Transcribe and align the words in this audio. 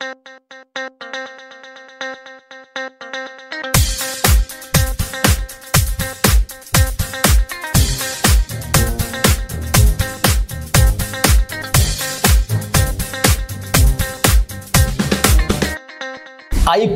I 0.00 0.10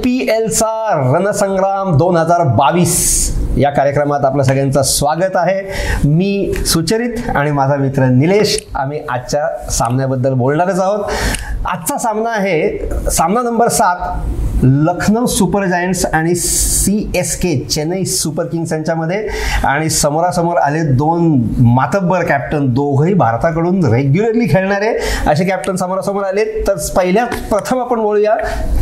P 0.05 0.29
एलचा 0.31 0.91
रणसंग्राम 1.15 1.97
दोन 1.97 2.17
हजार 2.17 2.43
बावीस 2.45 3.31
या 3.59 3.71
कार्यक्रमात 3.71 4.25
आपलं 4.25 4.43
सगळ्यांचं 4.43 4.83
स्वागत 4.83 5.37
आहे. 5.37 5.63
मी 6.05 6.53
सुचरित 6.67 7.31
आणि 7.37 7.51
माझा 7.51 7.77
मित्र 7.77 8.03
निलेश. 8.03 8.59
आम्ही 8.75 9.01
आजच्या 9.11 9.71
सामन्याबद्दल 9.71 10.33
बोलणारच 10.33 10.81
आहोत. 10.81 11.05
आजचा 11.67 11.97
सामना 11.99 12.31
आहे 12.31 13.11
सामना 13.11 13.43
नंबर 13.43 13.69
सात. 13.69 13.97
लखनौ 14.65 15.27
सुपर 15.27 15.67
जायंट्स 15.67 16.05
आणि 16.07 16.35
C 16.35 17.11
S 17.17 17.35
K 17.37 17.57
Chennai 17.71 18.05
super 18.05 18.45
kings 18.45 18.73
यांच्यामध्ये. 18.73 19.27
आणि 19.65 19.91
समोरासमोर 19.91 20.57
आले 20.57 20.83
दोन 20.83 21.27
मातब्बर 21.59 22.25
कॅप्टन. 22.25 22.67
दोघंही 22.67 23.15
भारताकडून 23.15 23.85
रेग्युलरली 23.85 24.47
खेळणारे. 24.47 24.95
असे 25.27 25.45
कॅप्टन 25.45 25.77
समोरासमोर 25.77 26.25
आले 26.25 26.45
तर 26.69 26.77
पहिल्या 26.97 27.25
प्रथम 27.25 27.81
आपण 27.81 28.01
बोलूया 28.01 28.37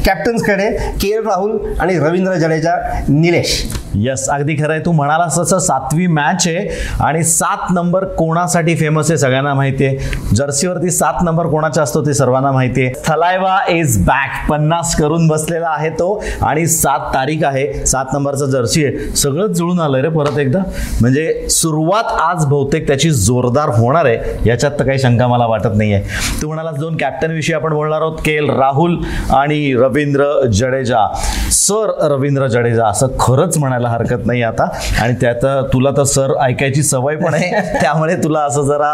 कॅप्टन्सकडे. 0.06 0.70
के 1.00 1.08
एल 1.08 1.26
राहुल 1.26 1.58
आणि 1.80 1.98
रवींद्र 1.98 2.34
जडेजा 2.34 2.74
निलेश. 3.08 3.62
यस 3.94 4.28
अगदी 4.28 4.54
खरं 4.54 4.72
आहे. 4.72 4.80
तू 4.86 4.92
म्हणालास 4.92 5.38
तसं 5.38 5.58
सातवी 5.58 6.06
मॅच 6.06 6.46
आहे. 6.46 6.68
आणि 7.00 7.22
सात 7.22 7.70
नंबर 7.70 8.04
कोणासाठी 8.04 8.74
फेमस 8.76 9.10
आहे 9.10 9.18
सगळ्यांना 9.18 9.54
माहिती 9.54 9.86
आहे. 9.86 9.96
जर्सीवरती 10.36 10.90
सात 10.90 11.22
नंबर 11.22 11.46
कोणाचा 11.46 11.82
असतो 11.82 12.06
ते 12.06 12.14
सर्वांना 12.14 12.52
माहिती 12.52 12.84
आहे. 12.84 12.92
थलायवा 13.06 13.58
इज 13.68 14.06
बॅक 14.06 14.50
पन्नास 14.50 14.94
करून 14.96 15.28
बसलेला 15.28 15.68
आहे 15.70 15.90
तो. 15.90 16.24
आणि 16.42 16.66
सात 16.66 16.98
तारीख 17.14 17.44
आहे. 17.44 17.86
सात 17.86 18.04
नंबरचा 18.12 18.46
जर्सी 18.46 18.84
आहे. 18.84 19.16
सगळंच 19.16 19.50
जुळून 19.50 19.80
आलंय 19.80 20.02
रे 20.02 20.08
परत 20.08 20.38
एकदा. 20.38 20.58
म्हणजे 21.00 21.46
सुरुवात 21.50 22.04
आज 22.04 22.46
बहुतेक 22.46 22.86
त्याची 22.86 23.10
जोरदार 23.10 23.68
होणार 23.68 24.04
आहे. 24.04 24.18
याच्यात 24.46 24.72
तर 24.78 24.84
काही 24.84 24.98
शंका 24.98 25.26
मला 25.26 25.46
वाटत 25.46 25.68
नाही 25.74 25.92
आहे 25.92 26.02
तू 26.42 26.46
म्हणालास 26.46 26.74
दोन 26.74 26.96
कॅप्टन 26.96 27.30
विषयी 27.30 27.54
आपण 27.54 27.74
बोलणार 27.74 28.00
आहोत. 28.00 28.18
के 28.24 28.32
एल 28.32 28.50
राहुल 28.50 28.96
आणि 29.30 29.74
रवींद्र 29.74 30.46
जडेजा. 30.52 31.06
सर 31.50 31.92
रवींद्र 32.02 32.46
जडेजा 32.46 32.86
असं 32.86 33.06
खरंच 33.20 33.58
म्हणायला 33.58 33.88
हरकत 33.88 34.26
नाही 34.26 34.42
आता. 34.42 34.68
आणि 35.00 35.14
त्यात 35.20 35.64
तुला 35.72 35.90
तर 35.90 36.02
सर 36.02 36.32
ऐकायची 36.40 36.82
सवय 36.82 37.16
पण 37.16 37.34
आहे. 37.34 37.78
त्यामुळे 37.82 38.14
तुला 38.14 38.40
असं 38.40 38.62
जरा 38.62 38.90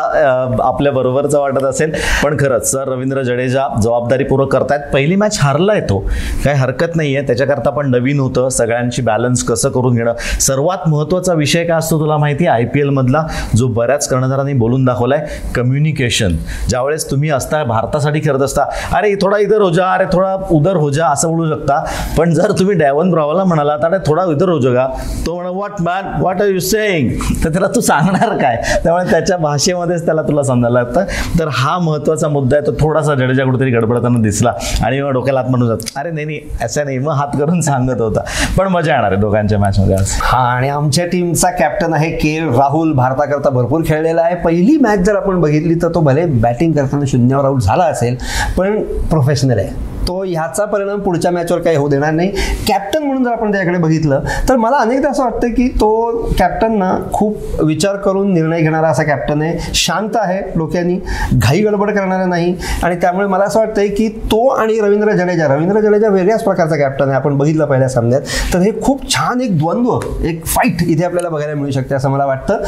आपल्या 0.60 0.92
बरोबरचं 0.92 1.40
वाटत 1.40 1.64
असेल. 1.64 1.92
पण 2.24 2.36
खरंच 2.40 2.70
सर 2.70 2.88
रवींद्र 2.88 3.22
जडेजा 3.22 3.66
जबाबदारीपूर्वक 3.82 4.52
करतायत. 4.52 4.80
पहिली 4.92 5.16
मॅच 5.16 5.38
हारलाय 5.40 5.80
तो. 5.80 6.10
काही 6.44 6.56
हरकत 6.66 6.96
नाही 6.96 7.14
आहे 7.16 7.26
त्याच्याकरता 7.26 7.70
पण 7.70 7.90
नवीन 7.90 8.20
होतं. 8.20 8.48
सगळ्यांची 8.48 9.02
बॅलन्स 9.02 9.42
कसं 9.44 9.70
करून 9.70 9.94
घेणं? 9.94 10.14
सर्वात 10.40 10.88
महत्त्वाचा 10.88 11.32
विषय 11.34 11.64
काय 11.64 11.76
असतो 11.78 11.98
तुला 12.00 12.16
माहिती 12.16 12.46
आहे? 12.46 12.54
आय 12.56 12.64
पी 12.64 12.80
एलमधला 12.80 13.24
जो 13.56 13.66
बऱ्याच 13.68 14.08
कर्णधारांनी 14.08 14.52
बोलून 14.54 14.84
दाखवलाय 14.84 15.24
कम्युनिकेशन 15.54 16.36
ज्यावेळेस 16.68 17.10
तुम्ही 17.10 17.30
असता 17.30 17.62
भारतासाठी 17.64 18.20
खेळत 18.20 18.42
असता 18.42 18.64
अरे 18.96 19.14
थोडा 19.14 19.38
इधर 19.38 19.60
हो 19.60 19.70
जा 19.70 19.92
अरे 19.92 20.04
थोडा 20.12 20.34
उदर 20.50 20.76
हो 20.76 20.90
जा 20.90 21.06
असं 21.06 21.28
बोलू 21.28 21.48
शकता. 21.48 21.82
पण 22.18 22.32
जर 22.34 22.52
तुम्ही 22.58 22.76
डॅवन 22.76 23.10
ब्रावाला 23.10 23.44
म्हणाला 23.44 23.76
तर 23.76 23.96
थोडा 24.06 24.24
इधर 24.30 24.48
हो 24.48 24.58
जा 24.60 24.86
तो 25.26 25.34
म्हणा 25.34 25.50
what 25.50 25.80
man 25.80 26.06
what 26.20 26.42
are 26.42 26.48
you 26.48 26.60
saying 26.60 27.10
तर 27.44 27.52
त्याला 27.52 27.66
तू 27.74 27.80
सांगणार 27.80 28.36
काय? 28.38 28.56
त्यामुळे 28.84 29.10
त्याच्या 29.10 29.36
भाषेमध्येच 29.36 30.04
त्याला 30.04 30.22
तुला 30.22 30.42
समजायला 30.42 30.80
लागतं. 30.80 31.04
तर 31.38 31.48
हा 31.52 31.78
महत्त्वाचा 31.78 32.28
मुद्दा 32.28 32.56
आहे. 32.56 32.66
तो 32.66 32.72
थोडासा 32.80 33.14
जडेजा 33.14 33.44
कुठेतरी 33.44 33.70
गडबडताना 33.70 34.20
दिसला. 34.22 34.52
आणि 34.84 35.00
डोक्याला 35.12 35.40
आत 35.40 35.50
म्हणून 35.50 35.68
जात. 35.68 35.90
अरे 35.96 36.10
नाही 36.10 36.26
नाही. 36.26 36.40
असं 36.62 36.84
नाही 36.84 36.98
मग 36.98 37.12
हात 37.12 37.36
करून 37.38 37.60
सांगत 37.60 38.00
होता. 38.00 38.20
पण 38.58 38.68
मजा 38.68 38.94
येणार 38.94 39.12
आहे 39.12 39.20
दोघांच्या 39.20 39.58
मॅचमध्ये 39.58 39.94
आज. 39.94 40.12
हा 40.22 40.38
आणि 40.38 40.68
आमच्या 40.68 41.06
टीमचा 41.06 41.50
कॅप्टन 41.50 41.94
आहे 41.94 42.10
के 42.10 42.34
एल 42.36 42.48
राहुल. 42.48 42.92
भारताकरता 42.92 43.50
भरपूर 43.50 43.82
खेळलेला 43.86 44.22
आहे. 44.22 44.34
पहिली 44.34 44.76
मॅच 44.76 44.98
जर 44.98 45.16
आपण 45.16 45.40
बघितली 45.40 45.74
तर 45.74 45.94
तो 45.94 46.00
भले 46.00 46.24
बॅटिंग 46.26 46.72
करताना 46.72 47.04
शून्यावर 47.06 47.44
आऊट 47.44 47.60
झाला 47.60 47.84
असेल 47.84 48.16
पण 48.58 48.82
प्रोफेशनल 49.10 49.58
आहे. 49.58 49.95
तो 50.06 50.22
ह्याचा 50.22 50.64
परिणाम 50.64 51.00
पुढच्या 51.00 51.30
मॅचवर 51.30 51.60
काही 51.60 51.76
होऊ 51.76 51.88
देणार 51.88 52.12
नाही. 52.12 52.30
कॅप्टन 52.68 53.02
म्हणून 53.02 53.24
जर 53.24 53.30
आपण 53.30 53.52
त्याच्याकडे 53.52 53.82
बघितलं 53.82 54.22
तर 54.48 54.56
मला 54.56 54.76
अनेकदा 54.76 55.10
असं 55.10 55.22
वाटतं 55.22 55.52
की 55.54 55.68
तो 55.80 56.32
कॅप्टन 56.38 56.76
ना 56.78 56.92
खूप 57.12 57.60
विचार 57.60 57.96
करून 57.96 58.32
निर्णय 58.34 58.60
घेणारा 58.60 58.88
असा 58.88 59.02
कॅप्टन 59.02 59.42
आहे. 59.42 59.58
शांत 59.74 60.16
आहे 60.16 60.40
डोक्यानी 60.56 60.98
घाई 61.32 61.62
गडबड 61.62 61.90
करणारा 61.90 62.26
नाही. 62.26 62.54
आणि 62.82 62.96
त्यामुळे 63.00 63.26
मला 63.26 63.44
असं 63.44 63.58
वाटतंय 63.58 63.88
की 63.88 64.08
तो 64.30 64.46
आणि 64.48 64.78
रवींद्र 64.80 65.12
जडेजा 65.12 65.46
रवींद्र 65.48 65.80
जडेजा 65.80 66.08
वेगळ्याच 66.08 66.44
प्रकारचा 66.44 66.76
कॅप्टन 66.76 67.08
आहे 67.08 67.16
आपण 67.16 67.36
बघितलं 67.38 67.64
पहिल्या 67.64 67.88
सामन्यात. 67.88 68.20
तर 68.52 68.58
हे 68.58 68.70
खूप 68.82 69.08
छान 69.10 69.40
एक 69.40 69.58
द्वंद्व 69.58 69.98
एक 70.26 70.44
फाईट 70.46 70.82
इथे 70.82 71.04
आपल्याला 71.04 71.28
बघायला 71.28 71.54
मिळू 71.54 71.70
शकते 71.70 71.94
असं 71.94 72.10
मला 72.10 72.26
वाटतं. 72.26 72.62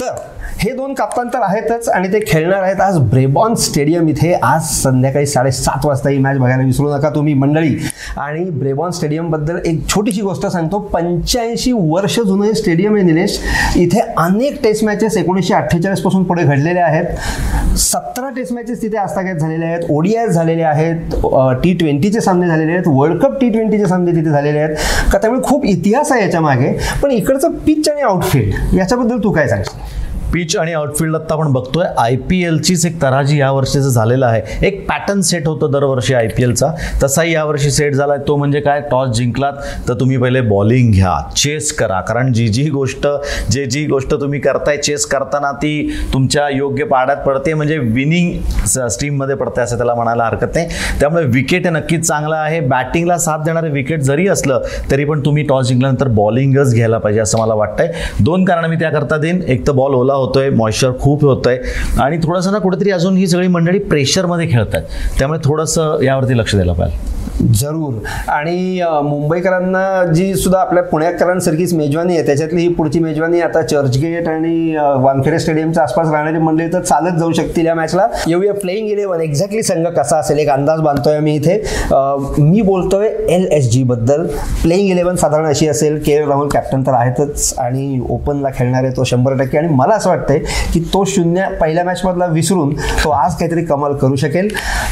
तर 0.00 0.14
हे 0.58 0.70
दोन 0.72 0.92
कप्तान 0.94 1.28
तर 1.28 1.40
आहेतच 1.42 1.88
आणि 1.88 2.08
ते 2.12 2.18
खेळणार 2.26 2.62
आहेत 2.62 2.80
आज 2.80 2.98
ब्रेबॉन 3.10 3.54
स्टेडियम 3.54 4.08
इथे. 4.08 4.32
आज 4.32 4.68
संध्याकाळी 4.72 5.26
साडेसात 5.26 5.86
वाजता 5.86 6.10
ही 6.10 6.18
मॅच 6.18 6.38
बघायला 6.38 6.62
विसरू 6.64 6.88
नका 6.94 7.08
तुम्ही 7.14 7.34
मंडळी. 7.34 7.74
आणि 8.16 8.44
ब्रेबॉन 8.50 8.90
स्टेडियमबद्दल 8.90 9.58
एक 9.66 9.80
छोटीशी 9.88 10.20
गोष्ट 10.22 10.46
सांगतो. 10.46 10.78
पंच्याऐंशी 10.92 11.72
वर्ष 11.72 12.18
जुनं 12.20 12.44
हे 12.44 12.52
स्टेडियम 12.54 12.94
आहे 12.94 13.04
निलेश 13.04 13.38
इथे 13.76 14.00
अनेक 14.16 14.62
टेस्ट 14.62 14.84
मॅचेस 14.84 15.16
एकोणीसशे 15.16 15.54
अठ्ठेचाळीसपासून 15.54 16.24
पुढे 16.24 16.42
घडलेले 16.42 16.80
आहेत. 16.80 17.76
सतरा 17.78 18.28
टेस्ट 18.36 18.52
मॅचेस 18.52 18.82
तिथे 18.82 18.96
आस्थागत 18.96 19.40
झालेले 19.40 19.64
आहेत. 19.64 19.90
ओडीआय 19.90 20.28
झालेले 20.28 20.62
आहेत. 20.62 21.14
टी 21.62 21.72
ट्वेंटीचे 21.74 22.20
सामने 22.20 22.46
झालेले 22.46 22.72
आहेत. 22.72 22.88
वर्ल्ड 22.88 23.22
कप 23.22 23.38
टी 23.40 23.48
ट्वेंटीचे 23.50 23.86
सामने 23.86 24.12
तिथे 24.12 24.30
झालेले 24.30 24.58
आहेत. 24.58 24.76
का 25.12 25.18
त्यामुळे 25.18 25.42
खूप 25.44 25.64
इतिहास 25.66 26.12
आहे 26.12 26.22
याच्या 26.22 26.40
मागे. 26.40 26.72
पण 27.02 27.10
इकडचं 27.10 27.56
पिच 27.66 27.88
आणि 27.88 28.02
आउटफील्ड 28.02 28.76
याच्याबद्दल 28.78 29.22
तू 29.24 29.32
काय 29.32 29.48
सांगशील? 29.48 30.02
पिच 30.32 30.56
आणि 30.56 30.72
आउटफील्ड 30.72 31.16
आता 31.16 31.34
आपण 31.34 31.52
बघतोय. 31.52 31.84
आय 31.98 32.16
पी 32.28 32.42
एलचीच 32.44 32.84
एक 32.86 33.00
तराजी 33.02 33.38
या 33.40 33.50
वर्षीचं 33.52 33.88
झालेलं 33.88 34.26
आहे. 34.26 34.66
एक 34.66 34.86
पॅटर्न 34.88 35.20
सेट 35.20 35.46
होतो 35.48 35.68
दरवर्षी 35.68 36.14
आय 36.14 36.26
पी 36.26 36.42
एलचा 36.42 36.70
तसाही 37.02 37.32
यावर्षी 37.34 37.70
सेट 37.70 37.94
झाला 37.94 38.12
आहे 38.12 38.26
तो 38.28 38.36
म्हणजे 38.36 38.60
काय? 38.60 38.80
टॉस 38.90 39.08
जिंकलात 39.16 39.52
तर 39.88 39.94
तुम्ही 39.94 40.16
पहिले 40.16 40.40
बॉलिंग 40.40 40.92
घ्या. 40.92 41.16
चेस 41.36 41.72
करा. 41.72 42.00
कारण 42.00 42.32
जी 42.32 42.46
जी 42.48 42.68
गोष्ट 42.70 43.06
जे 43.50 43.64
जी 43.66 43.84
गोष्ट 43.86 44.14
तुम्ही 44.14 44.40
करताय 44.40 44.76
चेस 44.76 45.06
करताना 45.06 45.52
ती 45.52 45.74
तुमच्या 46.12 46.48
योग्य 46.48 46.84
पाड्यात 46.84 47.24
पडते. 47.26 47.54
म्हणजे 47.54 47.78
विनिंग 47.78 48.66
स्ट्रीममध्ये 48.66 49.34
पडते 49.34 49.60
असं 49.60 49.76
त्याला 49.76 49.94
म्हणायला 49.94 50.24
हरकत 50.24 50.54
नाही. 50.54 50.68
त्यामुळे 51.00 51.24
विकेट 51.26 51.66
नक्कीच 51.66 52.06
चांगलं 52.06 52.36
आहे. 52.36 52.60
बॅटिंगला 52.60 53.18
साथ 53.18 53.44
देणारे 53.44 53.70
विकेट 53.70 54.00
जरी 54.02 54.28
असलं 54.28 54.62
तरी 54.90 55.04
पण 55.04 55.24
तुम्ही 55.24 55.42
टॉस 55.46 55.66
जिंकल्यानंतर 55.68 56.08
बॉलिंगच 56.14 56.74
घ्यायला 56.74 56.98
पाहिजे 56.98 57.20
असं 57.20 57.38
मला 57.38 57.54
वाटतंय. 57.54 57.92
दोन 58.20 58.44
कारण 58.44 58.64
मी 58.64 58.76
त्याकरता 58.76 59.16
देईन. 59.16 59.40
एक 59.42 59.66
तर 59.66 59.72
बॉल 59.72 59.94
ओला 59.94 60.13
होतोय 60.14 60.50
मॉइश्चर 60.50 60.90
खूप 61.00 61.24
होतंय 61.24 61.60
आणि 61.98 62.18
थोडंसं 62.24 62.52
ना 62.52 62.58
कुठेतरी 62.58 62.90
अजून 62.90 63.16
ही 63.16 63.26
सगळी 63.26 63.48
मंडळी 63.48 63.78
प्रेशरमध्ये 63.78 64.46
खेळतात. 64.46 64.82
त्यामुळे 65.18 65.38
थोडंसं 65.44 66.02
यावरती 66.02 66.38
लक्ष 66.38 66.54
द्यायला 66.54 66.72
पाहिजे 66.72 67.23
जरूर. 67.52 67.94
आणि 68.28 68.80
मुंबईकरांना 69.04 70.12
जी 70.14 70.34
सुद्धा 70.34 70.60
आपल्या 70.60 70.82
पुण्याकरांसारखीच 70.82 71.72
मेजवानी 71.74 72.16
आहे 72.16 72.26
त्याच्यातली 72.26 72.60
ही 72.62 72.68
पुढची 72.68 72.98
मेजवानी 72.98 73.40
आता 73.40 73.62
चर्चगेट 73.62 74.28
आणि 74.28 74.76
वानखेडे 75.02 75.38
स्टेडियमच्या 75.38 75.82
आसपास 75.82 76.10
राहणारी 76.12 76.38
मंडळी 76.38 76.66
तर 76.72 76.80
चालत 76.80 77.18
जाऊ 77.18 77.32
शकतील 77.32 77.66
या 77.66 77.74
मॅचला 77.74 78.06
येऊया 78.26 78.54
प्लेईंग 78.54 78.88
इलेव्हन 78.88 79.20
एक्झॅक्टली 79.20 79.62
संघ 79.62 79.86
कसा 79.88 80.18
असेल 80.18 80.38
एक 80.38 80.48
अंदाज 80.50 80.80
बांधतोय 80.80 81.18
मी 81.20 81.34
इथे. 81.34 81.62
मी 82.38 82.60
बोलतोय 82.60 83.08
एल 83.28 83.46
एस 83.52 83.70
जी 83.72 83.82
बद्दल. 83.82 84.26
प्लेईंग 84.62 84.90
इलेव्हन 84.90 85.16
साधारण 85.16 85.46
अशी 85.46 85.68
असेल 85.68 86.02
के. 86.02 86.12
एल. 86.12 86.28
राहुल 86.28 86.48
कॅप्टन 86.48 86.82
तर 86.82 86.92
आहेतच 86.94 87.54
आणि 87.58 88.00
ओपनला 88.10 88.48
खेळणार 88.54 88.84
आहे 88.84 88.96
तो 88.96 89.04
शंभर 89.04 89.34
टक्के. 89.34 89.58
आणि 89.58 89.68
मला 89.68 89.94
असं 89.94 90.10
वाटतंय 90.10 90.38
की 90.72 90.80
तो 90.92 91.04
शून्य 91.06 91.46
पहिल्या 91.60 91.84
मॅचमधला 91.84 92.26
विसरून 92.26 92.74
तो 93.04 93.10
आज 93.10 93.34
काहीतरी 93.36 93.64
कमाल 93.64 93.94
करू 93.94 94.16
शकेल. 94.16 94.48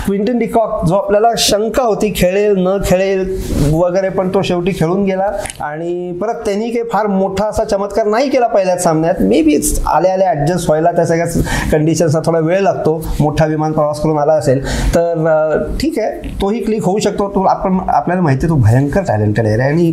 क्विंटन 0.06 0.38
डिकॉक 0.38 0.84
जो 0.86 0.94
आपल्याला 0.94 1.28
शंका 1.38 1.82
होती 1.82 2.12
खेळ 2.16 2.40
खेळेल 2.42 2.66
न 2.66 2.76
खेळेल 2.84 3.72
वगैरे 3.72 4.08
पण 4.08 4.28
तो 4.34 4.42
शेवटी 4.42 4.72
खेळून 4.78 5.04
गेला. 5.04 5.30
आणि 5.60 6.12
परत 6.20 6.44
त्यांनी 6.44 6.70
काही 6.70 6.88
फार 6.92 7.06
मोठा 7.06 7.46
असा 7.46 7.64
चमत्कार 7.64 8.06
नाही 8.06 8.28
केला 8.30 8.46
पहिल्याच 8.46 8.82
सामन्यात. 8.82 9.20
मे 9.20 9.40
बी 9.42 9.56
आल्या 9.86 10.12
आल्या 10.12 10.30
ॲडजस्ट 10.30 10.68
व्हायला 10.68 10.92
त्या 10.92 11.04
सगळ्या 11.06 11.26
कंडिशन्सचा 11.72 12.20
थोडा 12.26 12.38
वेळ 12.38 12.60
लागतो. 12.62 13.00
मोठा 13.20 13.46
विमान 13.46 13.72
प्रवास 13.72 14.00
करून 14.00 14.18
आला 14.18 14.32
असेल. 14.32 14.64
तर 14.94 15.62
ठीक 15.80 15.98
आहे. 15.98 16.30
तोही 16.40 16.62
क्लिक 16.64 16.84
होऊ 16.84 16.98
शकतो. 16.98 17.28
तो 17.34 17.44
आपण 17.44 17.78
आपल्याला 17.88 18.22
माहिती 18.22 18.46
आहे 18.46 18.50
तो 18.50 18.60
भयंकर 18.62 19.02
टॅलेंटेड 19.08 19.46
आहे 19.46 19.56
रे. 19.56 19.62
आणि 19.62 19.92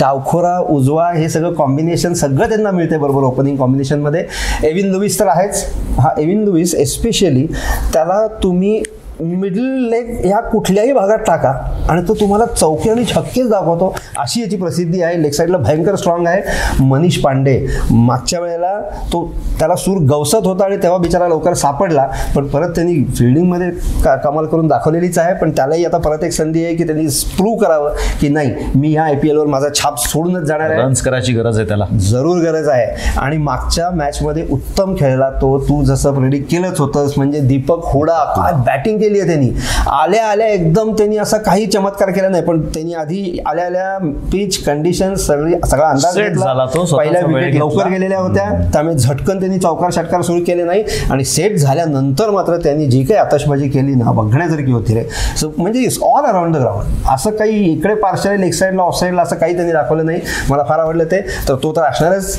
डावखोरा 0.00 0.58
उजवा 0.70 1.10
हे 1.12 1.28
सगळं 1.28 1.52
कॉम्बिनेशन 1.54 2.12
सगळं 2.14 2.48
त्यांना 2.48 2.70
मिळते 2.70 2.96
बरोबर 2.98 3.22
ओपनिंग 3.24 3.56
कॉम्बिनेशनमध्ये 3.56 4.24
एविन 4.64 4.90
लुईस 4.92 5.18
तर 5.20 5.26
आहेच. 5.28 5.64
हा 5.98 6.10
एविन 6.18 6.44
लुईस 6.44 6.74
एस्पेशली 6.74 7.46
त्याला 7.92 8.26
तुम्ही 8.42 8.82
मिडल 9.20 9.88
लेग 9.90 10.06
ह्या 10.24 10.38
कुठल्याही 10.40 10.92
भागात 10.92 11.18
टाका 11.26 11.50
आणि 11.88 12.02
तो 12.08 12.14
तुम्हाला 12.14 12.44
चौकी 12.46 12.90
आणि 12.90 13.04
छक्केच 13.04 13.48
दाखवतो. 13.50 13.94
अशी 14.18 14.40
याची 14.40 14.56
प्रसिद्धी 14.56 15.02
आहे. 15.02 15.20
लेग 15.22 15.32
साईडला 15.32 15.58
भयंकर 15.58 15.96
स्ट्रॉंग 15.96 16.26
आहे. 16.26 16.84
मनीष 16.84 17.18
पांडे 17.18 17.54
मागच्या 17.90 18.40
वेळेला 18.40 18.72
तो 19.12 19.22
त्याला 19.58 19.76
सूर 19.76 19.98
गवसत 20.10 20.46
होता 20.46 20.64
आणि 20.64 20.76
तेव्हा 20.76 20.98
बिचारा 20.98 21.28
लवकर 21.28 21.54
सापडला. 21.54 22.06
पण 22.36 22.46
परत 22.46 22.70
त्यांनी 22.74 22.94
फिल्डिंगमध्ये 23.18 23.70
का 24.04 24.14
कमाल 24.16 24.46
करून 24.46 24.68
दाखवलेलीच 24.68 25.18
आहे. 25.18 25.34
पण 25.34 25.50
त्यालाही 25.50 25.84
आता 25.84 25.98
परत 25.98 26.24
एक 26.24 26.32
संधी 26.32 26.64
आहे 26.64 26.74
की 26.74 26.84
त्यांनी 26.84 27.06
प्रूव्ह 27.36 27.62
करावं 27.64 27.94
की 28.20 28.28
नाही 28.28 28.54
मी 28.74 28.92
ह्या 28.92 29.04
आय 29.04 29.14
पी 29.14 29.30
एलवर 29.30 29.46
माझा 29.46 29.68
छाप 29.74 29.98
सोडूनच 29.98 30.42
जाणार 30.42 30.70
आहे. 30.70 30.82
रन्स 30.82 31.02
करायची 31.02 31.32
गरज 31.32 31.58
आहे 31.58 31.68
त्याला. 31.68 31.86
जरूर 32.10 32.42
गरज 32.42 32.68
आहे. 32.68 32.86
आणि 33.18 33.38
मागच्या 33.38 33.90
मॅचमध्ये 33.90 34.46
उत्तम 34.50 34.94
खेळला 34.98 35.30
तो. 35.30 35.58
तू 35.68 35.82
जसं 35.84 36.14
प्रेडिक्ट 36.14 36.50
केलंच 36.50 36.80
होतंस. 36.80 37.12
म्हणजे 37.16 37.40
दीपक 37.40 37.84
हुडा 37.84 38.22
काय 38.36 38.52
बॅटिंग 38.66 39.02
केली 39.04 39.20
आहे 39.20 39.28
त्यांनी. 39.28 39.50
आल्या 39.90 40.26
आल्या 40.26 40.46
एकदम 40.48 40.92
त्यांनी 40.92 41.16
असा 41.16 41.38
काही 41.38 41.66
चमत्कार 41.66 42.10
केला 42.10 42.28
नाही 42.28 42.42
पण 42.44 42.60
त्यांनी 42.74 42.94
आधी 42.94 43.38
आल्या 43.46 43.66
आल्या 43.66 43.98
पिच 44.32 44.62
कंडिशन 44.64 45.14
सगळी 45.14 45.54
सगळा 45.70 45.88
अंदाज. 45.88 46.18
झाला 46.34 46.64
तो, 46.74 46.84
पहिल्या 46.96 47.22
विकेट. 47.26 47.54
लवकर 47.54 47.88
गेलेल्या 47.88 48.18
होत्या. 48.18 48.48
त्यामुळे 48.72 48.94
झटकन 48.94 49.40
त्यांनी 49.40 49.58
चौकार 49.58 49.90
षटकार 49.90 50.20
सुरू 50.20 50.40
केले 50.46 50.64
नाही. 50.64 50.84
आणि 51.10 51.24
सेट 51.24 51.56
झाल्यानंतर 51.56 52.30
मात्र 52.30 52.56
त्यांनी 52.56 52.86
जी 52.86 53.02
काही 53.04 53.20
आतषबाजी 53.20 53.68
केली 53.68 53.94
ना 53.94 54.12
बघण्यासारखी 54.12 54.72
होती 54.72 54.94
रे. 54.94 55.04
सो 55.40 55.52
म्हणजे 55.58 55.86
ऑल 56.02 56.24
अराउंड 56.24 56.56
द 56.56 56.60
ग्राउंड 56.60 57.08
असं 57.14 57.30
काही 57.30 57.72
इकडे 57.72 57.94
पार्शल 57.94 58.38
लेग 58.40 58.52
साईडला 58.52 58.82
ऑफ 58.82 58.98
साईडला 59.00 59.22
असं 59.22 59.36
काही 59.36 59.54
त्यांनी 59.54 59.72
दाखवलं 59.72 60.06
नाही. 60.06 60.20
मला 60.50 60.62
फार 60.68 60.78
आवडलं 60.78 61.04
ते. 61.04 61.20
तर 61.48 61.54
तो 61.62 61.72
तर 61.72 61.82
असणारच. 61.82 62.38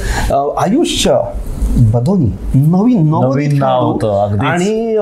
आयुष्य. 0.58 1.18
बदोनी 1.75 2.25
नवीन 2.56 3.07
नवोदित 3.10 3.48
नवीन 3.48 3.60
नाव. 3.60 3.81
होतं. 3.83 4.45
आणि 4.45 4.95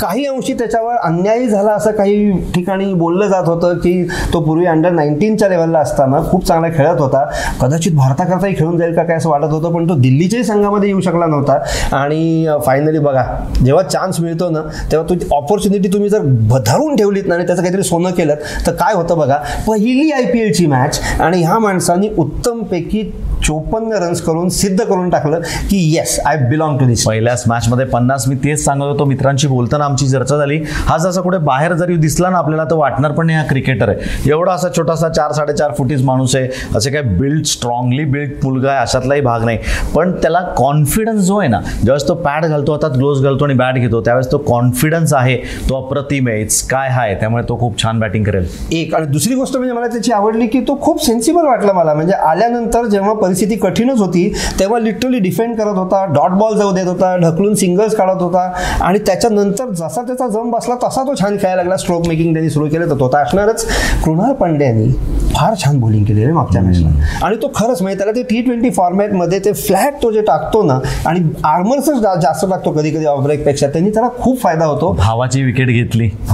काही 0.00 0.24
अंशी 0.26 0.52
त्याच्यावर 0.52 0.96
अन्यायी 0.98 1.48
झाला 1.48 1.72
असं 1.72 1.90
काही 1.90 2.30
ठिकाणी 2.54 2.92
बोललं 2.94 3.28
जात 3.28 3.48
होतं 3.48 3.76
की 3.78 4.02
तो 4.34 4.40
पूर्वी 4.40 4.66
अंडर 4.66 4.90
नाईन्टीनच्या 4.90 5.48
लेवलला 5.48 5.78
असताना 5.78 6.20
खूप 6.30 6.44
चांगला 6.46 6.68
खेळत 6.68 7.00
होता 7.00 7.24
कदाचित 7.60 7.92
भारताकरताही 7.92 8.54
खेळून 8.54 8.76
जाईल 8.78 8.94
का 8.96 9.02
काय 9.02 9.16
असं 9.16 9.28
वाटत 9.30 9.52
होतं 9.52 9.72
पण 9.72 9.88
तो 9.88 9.94
दिल्लीच्याही 9.94 10.44
संघामध्ये 10.44 10.88
येऊ 10.88 11.00
शकला 11.00 11.26
नव्हता 11.26 11.58
आणि 11.96 12.46
फायनली 12.66 12.98
बघा 12.98 13.24
जेव्हा 13.64 13.82
चान्स 13.84 14.20
मिळतो 14.20 14.48
ना 14.50 14.60
तेव्हा 14.92 15.08
तो 15.10 15.34
ऑपॉर्च्युनिटी 15.36 15.92
तुम्ही 15.92 16.08
जर 16.08 16.22
धरून 16.58 16.96
ठेवलीत 16.96 17.26
ना 17.26 17.34
आणि 17.34 17.46
त्याचं 17.46 17.62
काहीतरी 17.62 17.82
सोनं 17.82 18.10
केलं 18.10 18.34
तर 18.66 18.72
काय 18.74 18.94
होतं 18.94 19.18
बघा 19.18 19.36
पहिली 19.68 20.10
आय 20.10 20.24
पी 20.24 20.40
एलची 20.40 20.66
मॅच 20.66 21.00
आणि 21.20 21.42
ह्या 21.42 21.58
माणसाने 21.58 22.08
उत्तमपैकी 22.18 23.02
चोपन्न 23.44 23.92
रन्स 24.02 24.20
करून 24.22 24.48
सिद्ध 24.48 24.80
करून 24.80 25.10
टाकलं 25.10 25.40
की 25.70 25.78
yes 25.94 26.18
I 26.26 26.36
belong 26.48 26.78
to 26.78 26.86
this 26.86 27.04
पहिल्याच 27.06 27.44
मॅचमध्ये 27.48 27.84
पन्नास 27.86 28.26
मी 28.28 28.34
तेच 28.44 28.64
सांगत 28.64 28.82
होतो 28.82 29.04
मित्रांशी 29.04 29.48
बोलताना 29.48 29.84
आमची 29.84 30.08
चर्चा 30.08 30.36
झाली. 30.36 30.58
हा 30.86 30.96
जसा 30.98 31.20
कुठे 31.20 31.38
बाहेर 31.38 31.72
जरी 31.74 31.96
दिसला 31.96 32.30
ना 32.30 32.38
आपल्याला 32.38 32.64
तर 32.64 32.76
वाटणार 32.76 33.12
पण 33.12 33.30
हा 33.30 33.42
क्रिकेटर 33.48 33.88
आहे. 33.88 34.30
एवढा 34.30 34.52
असा 34.52 34.68
छोटासा 34.76 35.08
चार 35.08 35.32
साडेचार 35.32 35.72
फुटीच 35.78 36.02
माणूस 36.04 36.36
आहे. 36.36 36.48
असे 36.76 36.90
काय 36.90 37.02
बिल्ड 37.02 37.44
स्ट्रॉंगली 37.46 38.04
बिल्ड 38.04 38.44
मुलगा 38.44 38.70
आहे 38.70 38.80
अशातलाही 38.80 39.20
भाग 39.20 39.44
नाही. 39.44 39.58
पण 39.94 40.12
त्याला 40.12 40.40
कॉन्फिडन्स 40.56 41.22
जो 41.22 41.38
आहे 41.38 41.48
ना 41.48 41.60
ज्यावेळेस 41.60 42.08
तो 42.08 42.14
पॅड 42.14 42.46
घालतो 42.46 42.72
हातात 42.72 42.96
ग्लोव्स 42.96 43.22
घालतो 43.22 43.44
आणि 43.44 43.54
बॅट 43.54 43.74
घेतो 43.74 44.00
त्यावेळेस 44.00 44.30
तो 44.32 44.38
कॉन्फिडन्स 44.48 45.14
आहे 45.14 45.36
तो 45.68 45.74
अप्रतिम 45.76 46.28
आहे. 46.28 46.40
इट्स 46.40 46.62
काय 46.68 46.88
हाय 46.90 47.14
त्यामुळे 47.14 47.42
तो 47.48 47.58
खूप 47.60 47.82
छान 47.82 48.00
बॅटिंग 48.00 48.24
करेल. 48.24 48.46
एक 48.72 48.94
आणि 48.94 49.06
दुसरी 49.06 49.34
गोष्ट 49.34 49.56
म्हणजे 49.56 49.74
मला 49.74 49.86
त्याची 49.86 50.12
आवडली 50.12 50.46
की 50.46 50.60
तो 50.68 50.78
खूप 50.82 51.04
सेन्सिबल 51.04 51.46
वाटला 51.46 51.72
मला. 51.72 51.94
म्हणजे 51.94 52.14
आल्यानंतर 52.14 52.86
जेव्हा 52.86 53.12
परिस्थिती 53.28 53.56
कठीणच 53.56 53.98
होती. 53.98 54.28
तेव्हा 54.60 54.78
लिटरली 54.78 55.18
डिफेंड 55.18 55.56
करत 55.56 55.76
होता 55.78 56.04
डॉट 56.04 56.30
बॉल 56.30 56.56
जाऊ 56.58 56.72
देत 56.72 56.86
होता 56.86 57.16
ढकलून 57.16 57.54
सिंगल्स 57.54 57.94
काढत 57.94 58.22
होता. 58.22 58.50
आणि 58.80 58.98
त्याच्यानंतर 58.98 59.70
जसा 59.70 60.02
त्याचा 60.02 60.28
जम 60.28 60.50
बसला 60.50 60.74
तसा 60.84 61.02
तो 61.02 61.14
छान 61.14 61.36
खेळायला 61.36 61.62
लागला. 61.62 61.76
स्ट्रोक 61.76 62.06
मेकिंग 62.08 62.32
त्यांनी 62.32 62.50
सुरू 62.50 62.68
केलं. 62.68 62.90
तर 62.90 63.00
तो 63.00 63.10
असणारच. 63.16 63.64
कृणाल 64.04 64.32
पांड्यानी 64.32 64.88
फार 65.34 65.54
छान 65.64 65.78
बॉलिंग 65.80 66.04
केली 66.04 66.24
रे 66.26 66.32
मागच्या 66.32 66.62
मॅचला 66.62 66.88
आणि 67.22 67.36
तो 67.42 67.50
खरंच 67.54 67.82
म्हणजे 67.82 67.98
त्याला 67.98 68.12
ते 68.12 68.22
टी 68.22 68.40
ट्वेंटी 68.42 68.70
फॉर्मॅटमध्ये 68.70 69.38
ते 69.38 69.52
फ्लॅट 69.52 70.02
तो 70.02 70.10
जे 70.10 70.20
टाकतो 70.20 70.62
ना 70.62 70.78
आणि 71.06 71.20
आर्मर्सच 71.44 72.00
जास्त 72.22 72.44
टाकतो 72.50 72.70
कधी 72.72 72.90
कधी 72.90 73.04
ऑफब्रेकपेक्षा 73.04 73.66
त्यांनी 73.66 73.90
त्याला 73.90 74.08
खूप 74.18 74.40
फायदा 74.40 74.64
होतो. 74.64 74.92
भावाची 74.92 75.42
विकेट 75.42 75.68
घेतली. 75.68 76.08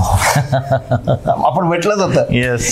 आपण 1.26 1.64
म्हटलंच 1.64 2.00
होतं. 2.00 2.22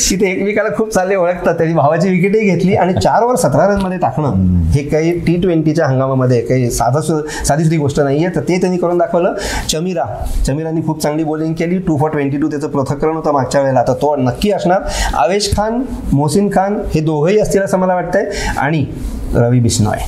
की 0.08 0.16
ते 0.16 0.30
एकमेकाला 0.30 0.69
खूप 0.76 0.90
चालले 0.90 1.14
ओळखतात. 1.14 1.54
त्यांनी 1.54 1.74
भावाची 1.74 2.08
विकेटही 2.08 2.48
घेतली 2.50 2.74
आणि 2.74 2.92
चार 2.94 3.24
वर 3.24 3.34
सतरा 3.36 3.66
रनमध्ये 3.66 3.98
टाकणं 4.17 4.62
हे 4.62 4.82
काही 4.82 5.19
टी 5.19 5.37
ट्वेंटीच्या 5.37 5.87
हंगामामध्ये 5.87 6.41
काही 6.41 6.70
साधं 6.70 7.00
सु- 7.00 7.44
साधी 7.44 7.64
सुधी 7.64 7.76
गोष्ट 7.76 8.00
नाही 8.00 8.25
आहे 8.25 8.35
तर 8.35 8.41
ते 8.41 8.61
त्यांनी 8.61 8.79
करून 8.79 8.99
दाखवलं. 8.99 9.35
चमिरा. 9.70 10.26
चमीरांनी 10.47 10.81
खूप 10.87 11.03
चांगली 11.03 11.25
बॉलिंग 11.25 11.55
केली. 11.55 11.79
टू 11.79 11.97
फॉर 11.97 12.11
ट्वेंटी 12.11 12.37
टू 12.37 12.50
त्याचं 12.50 12.69
पृथक्करण 12.69 13.14
होतं 13.17 13.32
मागच्या 13.32 13.61
वेळेला. 13.61 13.82
तर 13.82 13.93
तो 13.93 14.17
नक्की 14.17 14.50
असणार. 14.50 14.81
आवेश 15.14 15.50
खान 15.56 15.82
मोहसिन 16.12 16.49
खान 16.49 16.79
हे 16.94 17.00
दोघंही 17.00 17.38
असतील 17.38 17.62
असं 17.62 17.79
मला 17.79 17.94
वाटतंय. 17.94 18.25
आणि 18.59 18.87
रवी 19.35 19.61
बिश्नॉय. 19.61 19.99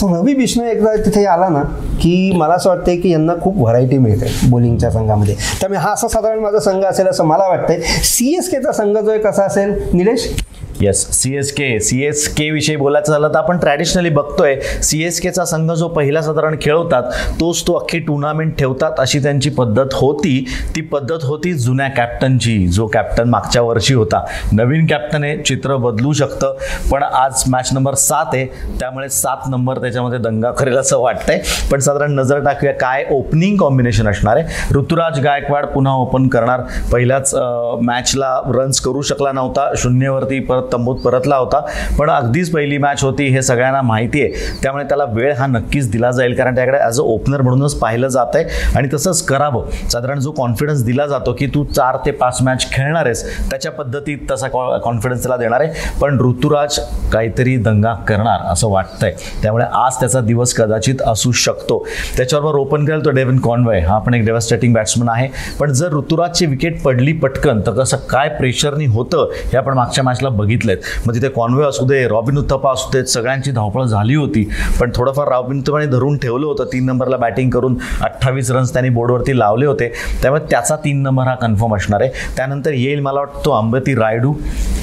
तो 0.00 0.22
रवी 0.22 0.34
बिश्नॉय 0.34 0.70
एकदा 0.70 0.96
तिथे 0.96 1.24
आला 1.24 1.48
ना 1.48 1.62
की 2.00 2.32
मला 2.36 2.54
असं 2.54 2.70
वाटतंय 2.70 2.96
की 2.96 3.10
यांना 3.10 3.32
खूप 3.42 3.58
व्हरायटी 3.58 3.98
मिळते 3.98 4.26
बॉलिंगच्या 4.50 4.90
संघामध्ये. 4.90 5.34
त्यामुळे 5.34 5.80
हा 5.80 5.92
असा 5.92 6.08
साधारण 6.08 6.38
माझा 6.38 6.58
संघ 6.58 6.84
असेल 6.84 7.06
असं 7.06 7.24
मला 7.24 7.48
वाटतंय. 7.48 7.80
सी 8.02 8.36
एस 8.38 8.50
केचा 8.50 8.72
संघ 8.72 8.98
जो 8.98 9.10
आहे 9.10 9.18
कसा 9.18 9.44
असेल? 9.44 9.72
Nilesh? 9.94 10.44
Yes 10.82 11.06
C 11.12 11.34
S 11.36 11.52
K 11.52 11.78
C 11.80 12.02
S 12.04 12.26
K 12.34 12.50
विषयी 12.50 12.76
बोलायचं 12.76 13.12
झालं 13.12 13.28
तर 13.28 13.38
आपण 13.38 13.58
ट्रॅडिशनली 13.58 14.10
बघतोय 14.10 14.54
सी 14.82 15.02
एस 15.04 15.20
केचा 15.20 15.44
संघ 15.44 15.70
जो 15.72 15.88
पहिला 15.88 16.22
साधारण 16.22 16.56
खेळवतात 16.62 17.02
तोच 17.40 17.62
तो 17.66 17.74
अख्खी 17.74 17.98
टुर्नामेंट 17.98 18.56
ठेवतात 18.58 18.92
अशी 18.98 19.18
त्यांची 19.18 19.50
पद्धत 19.50 19.94
होती. 19.94 20.44
ती 20.76 20.80
पद्धत 20.80 21.24
होती 21.24 21.52
जुन्या 21.54 21.88
कॅप्टनची 21.88 22.56
जो 22.66 22.86
कॅप्टन 22.86 23.28
मागच्या 23.28 23.62
वर्षी 23.62 23.94
होता. 23.94 24.24
नवीन 24.52 24.86
कॅप्टन 24.86 25.24
हे 25.24 25.36
चित्र 25.46 25.76
बदलू 25.76 26.12
शकतं 26.12 26.56
पण 26.90 27.02
आज 27.02 27.42
मॅच 27.48 27.72
नंबर 27.72 27.94
सात 27.94 28.34
आहे. 28.34 28.44
त्यामुळे 28.80 29.08
सात 29.08 29.48
नंबर 29.50 29.80
त्याच्यामध्ये 29.80 30.18
दंगा 30.18 30.50
करेल 30.50 30.76
असं 30.78 30.98
वाटतंय. 30.98 31.40
पण 31.70 31.80
साधारण 31.80 32.14
नजर 32.14 32.44
टाकूया 32.44 32.72
काय 32.72 33.04
ओपनिंग 33.10 33.56
कॉम्बिनेशन 33.56 34.08
असणार 34.08 34.36
आहे. 34.36 34.74
ऋतुराज 34.74 35.20
गायकवाड 35.20 35.66
पुन्हा 35.66 35.94
ओपन 35.94 36.28
करणार. 36.28 36.60
पहिल्याच 36.92 37.34
मॅचला 37.82 38.36
रन्स 38.54 38.80
करू 38.80 39.02
शकला 39.02 39.32
नव्हता. 39.32 39.70
शून्यवरती 39.76 40.38
परत 40.40 40.71
तंबूत 40.72 41.00
परतला 41.04 41.36
होता. 41.36 41.60
पण 41.98 42.10
अगदीच 42.10 42.50
पहिली 42.52 42.78
मॅच 42.78 43.02
होती 43.04 43.26
हे 43.28 43.42
सगळ्यांना 43.42 43.82
माहिती 43.82 44.22
आहे. 44.22 44.58
त्यामुळे 44.62 44.84
त्याला 44.84 45.04
वेळ 45.04 45.32
हा 45.38 45.46
नक्कीच 45.46 45.90
दिला 45.90 46.10
जाईल. 46.10 46.34
कारण 46.34 46.54
त्याकडे 46.54 46.78
ॲज 46.78 47.00
अ 47.00 47.02
ओपनर 47.02 47.42
म्हणूनच 47.42 47.74
पाहिलं 47.74 48.08
जात 48.08 48.34
आहे 48.34 48.44
आणि 48.76 48.88
तसंच 48.92 49.22
करावं. 49.26 49.70
साधारण 49.92 50.20
जो 50.20 50.30
कॉन्फिडन्स 50.32 50.84
दिला 50.84 51.06
जातो 51.06 51.32
की 51.38 51.46
तू 51.46 51.64
चार 51.64 51.96
ते 52.06 52.10
पाच 52.12 52.42
मॅच 52.42 52.70
खेळणार 52.72 53.04
आहेस 53.04 53.24
त्याच्या 53.50 53.72
पद्धतीत 53.72 54.18
तसा 54.30 54.48
कॉन्फिडन्स 54.48 55.22
त्याला 55.22 55.36
देणार 55.36 55.60
आहे. 55.60 55.90
पण 56.00 56.18
ऋतुराज 56.20 56.78
काहीतरी 57.12 57.56
दंगा 57.56 57.92
करणार 58.08 58.40
असं 58.52 58.68
वाटतंय. 58.70 59.12
त्यामुळे 59.42 59.64
आज 59.74 59.96
त्याचा 60.00 60.20
दिवस 60.20 60.54
कदाचित 60.54 61.02
असू 61.06 61.32
शकतो. 61.32 61.84
त्याच्याबरोबर 62.16 62.58
ओपन 62.58 62.84
करेल 62.84 63.04
तो 63.04 63.10
डेव्हिन 63.10 63.38
कॉन्वय 63.40 63.80
हा 63.80 63.98
पण 63.98 64.14
एक 64.14 64.24
डेव्हस्टेटिंग 64.24 64.74
बॅट्समन 64.74 65.08
आहे. 65.08 65.28
पण 65.58 65.72
जर 65.72 65.92
ऋतुराजची 65.92 66.46
विकेट 66.46 66.82
पडली 66.82 67.12
पटकन 67.12 67.60
तर 67.66 67.72
कसं 67.72 67.96
काय 68.10 68.28
प्रेशरनी 68.28 68.86
होतं 68.86 69.30
हे 69.42 69.56
आपण 69.56 69.74
मागच्या 69.74 70.04
मॅचला 70.04 70.28
बघितलं. 70.28 70.61
आहेत 70.70 71.06
मग 71.06 71.14
तिथे 71.14 71.28
कॉन्वे 71.28 71.64
असू 71.64 71.86
दे 71.86 72.06
रॉबिन 72.08 72.38
उत्तप्पा 72.38 72.72
असू 72.72 72.90
देत 72.92 73.04
सगळ्यांची 73.04 73.50
धावपळ 73.50 73.84
झाली 73.84 74.14
होती. 74.14 74.48
पण 74.80 74.90
थोडंफार 74.94 75.28
रॉबिन 75.28 75.58
उत्थप्पाने 75.58 75.86
धरून 75.86 76.16
ठेवलं 76.18 76.46
होतं. 76.46 76.64
तीन 76.72 76.86
नंबरला 76.86 77.16
बॅटिंग 77.16 77.50
करून 77.50 77.76
अठ्ठावीस 78.02 78.50
रन्स 78.50 78.72
त्यांनी 78.72 78.90
बोर्डवरती 78.90 79.38
लावले 79.38 79.66
होते. 79.66 79.92
त्यामुळे 80.22 80.42
त्याचा 80.50 80.76
तीन 80.84 81.02
नंबर 81.02 81.26
हा 81.26 81.34
कन्फर्म 81.34 81.74
असणार 81.76 82.00
आहे. 82.00 82.10
त्यानंतर 82.36 82.72
येईल 82.72 83.00
मला 83.00 83.20
वाटतो 83.20 83.50
अंबती 83.52 83.94
रायडू 83.94 84.32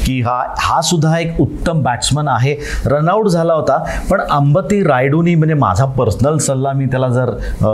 की 0.06 0.20
हा 0.22 0.42
हा 0.60 0.82
सुद्धा 0.82 1.18
एक 1.20 1.40
उत्तम 1.42 1.82
बॅट्समन 1.84 2.28
आहे. 2.28 2.56
रनआउट 2.86 3.28
झाला 3.28 3.54
होता. 3.54 3.78
पण 4.10 4.22
अंबती 4.22 4.82
रायडूनी 4.84 5.36
म्हणजे 5.36 5.56
माझा 5.56 5.86
पर्सनल 5.86 6.38
सल्ला 6.38 6.72
मी 6.74 6.86
त्याला 6.86 7.08
जर 7.10 7.30